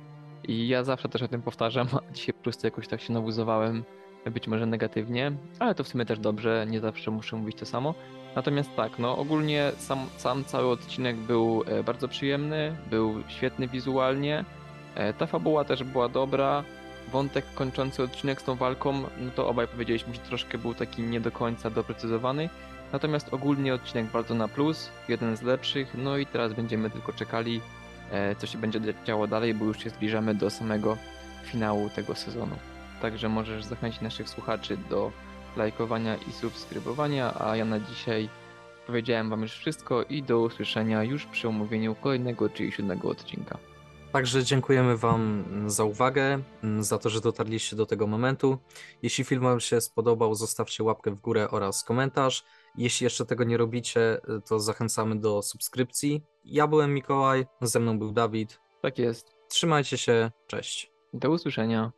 I 0.49 0.69
ja 0.69 0.85
zawsze 0.85 1.09
też 1.09 1.23
o 1.23 1.29
tym 1.29 1.43
powtarzam, 1.43 1.89
a 2.11 2.13
dzisiaj 2.13 2.35
po 2.35 2.43
prostu 2.43 2.67
jakoś 2.67 2.89
tak 2.89 3.01
się 3.01 3.13
nawuzowałem, 3.13 3.85
być 4.33 4.49
może 4.49 4.67
negatywnie, 4.67 5.33
ale 5.59 5.75
to 5.75 5.85
w 5.85 5.89
sumie 5.89 6.05
też 6.05 6.19
dobrze, 6.19 6.67
nie 6.71 6.81
zawsze 6.81 7.11
muszę 7.11 7.37
mówić 7.37 7.57
to 7.59 7.67
samo. 7.67 7.95
Natomiast 8.37 8.77
tak, 8.77 8.99
no 8.99 9.19
ogólnie 9.19 9.73
sam, 9.77 10.07
sam 10.17 10.45
cały 10.45 10.69
odcinek 10.69 11.17
był 11.17 11.65
e, 11.67 11.83
bardzo 11.83 12.09
przyjemny, 12.09 12.77
był 12.91 13.15
świetny 13.29 13.69
wizualnie, 13.69 14.45
ta 15.19 15.27
fabuła 15.27 15.65
też 15.65 15.85
była 15.85 16.09
dobra, 16.09 16.65
wątek 17.13 17.45
kończący 17.55 18.03
odcinek 18.03 18.41
z 18.41 18.45
tą 18.45 18.55
walką, 18.55 18.93
no 18.93 19.31
to 19.35 19.49
obaj 19.49 19.69
powiedzieliśmy, 19.69 20.15
że 20.15 20.21
troszkę 20.21 20.59
był 20.59 20.75
taki 20.75 21.03
nie 21.03 21.21
do 21.21 21.31
końca 21.31 21.71
doprecyzowany, 21.71 22.49
Natomiast 22.93 23.35
ogólnie 23.35 23.75
odcinek 23.75 24.07
bardzo 24.07 24.35
na 24.35 24.49
plus, 24.49 24.91
jeden 25.09 25.37
z 25.37 25.43
lepszych, 25.43 25.95
no 25.95 26.17
i 26.17 26.27
teraz 26.27 26.53
będziemy 26.53 26.91
tylko 26.91 27.13
czekali, 27.13 27.61
e, 28.11 28.37
co 28.37 28.47
się 28.47 28.59
będzie 28.59 28.81
działo 29.05 29.27
dalej, 29.27 29.55
bo 29.55 29.65
już 29.65 29.79
się 29.79 29.91
zbliżamy 29.91 30.35
do 30.35 30.51
samego 30.51 30.97
finału 31.45 31.91
tego 31.91 32.15
sezonu. 32.15 32.57
Także 33.03 33.29
możesz 33.29 33.65
zachęcić 33.65 34.01
naszych 34.01 34.29
słuchaczy 34.29 34.77
do 34.91 35.13
lajkowania 35.57 36.17
i 36.17 36.33
subskrybowania, 36.33 37.35
a 37.41 37.57
ja 37.57 37.65
na 37.65 37.81
dzisiaj 37.81 38.29
powiedziałem 38.87 39.31
Wam 39.31 39.43
już 39.43 39.53
wszystko 39.53 40.03
i 40.03 40.23
do 40.23 40.41
usłyszenia 40.41 41.05
już 41.05 41.27
przy 41.27 41.49
omówieniu 41.49 41.95
kolejnego, 41.95 42.49
czyli 42.49 42.73
siódmego 42.73 43.09
odcinka. 43.09 43.59
Także 44.13 44.45
dziękujemy 44.45 44.97
Wam 44.97 45.45
za 45.67 45.85
uwagę, 45.85 46.39
za 46.81 46.99
to, 46.99 47.11
że 47.11 47.21
dotarliście 47.21 47.77
do 47.77 47.87
tego 47.87 48.07
momentu. 48.07 48.59
Jeśli 49.03 49.25
film 49.25 49.43
Wam 49.43 49.61
się 49.61 49.81
spodobał, 49.81 50.35
zostawcie 50.35 50.85
łapkę 50.85 51.11
w 51.11 51.21
górę 51.21 51.51
oraz 51.51 51.85
komentarz. 51.85 52.45
Jeśli 52.77 53.05
jeszcze 53.05 53.27
tego 53.27 53.45
nie 53.45 53.57
robicie, 53.57 54.21
to 54.49 54.61
zachęcamy 54.61 55.21
do 55.21 55.43
subskrypcji. 55.43 56.23
Ja 56.45 56.67
byłem 56.67 56.95
Mikołaj, 56.95 57.47
ze 57.61 57.81
mną 57.81 57.99
był 57.99 58.13
Dawid. 58.13 58.61
Tak 58.83 58.99
jest. 58.99 59.37
Trzymajcie 59.49 59.99
się, 59.99 60.31
cześć. 60.47 60.93
Do 61.13 61.31
usłyszenia. 61.31 61.93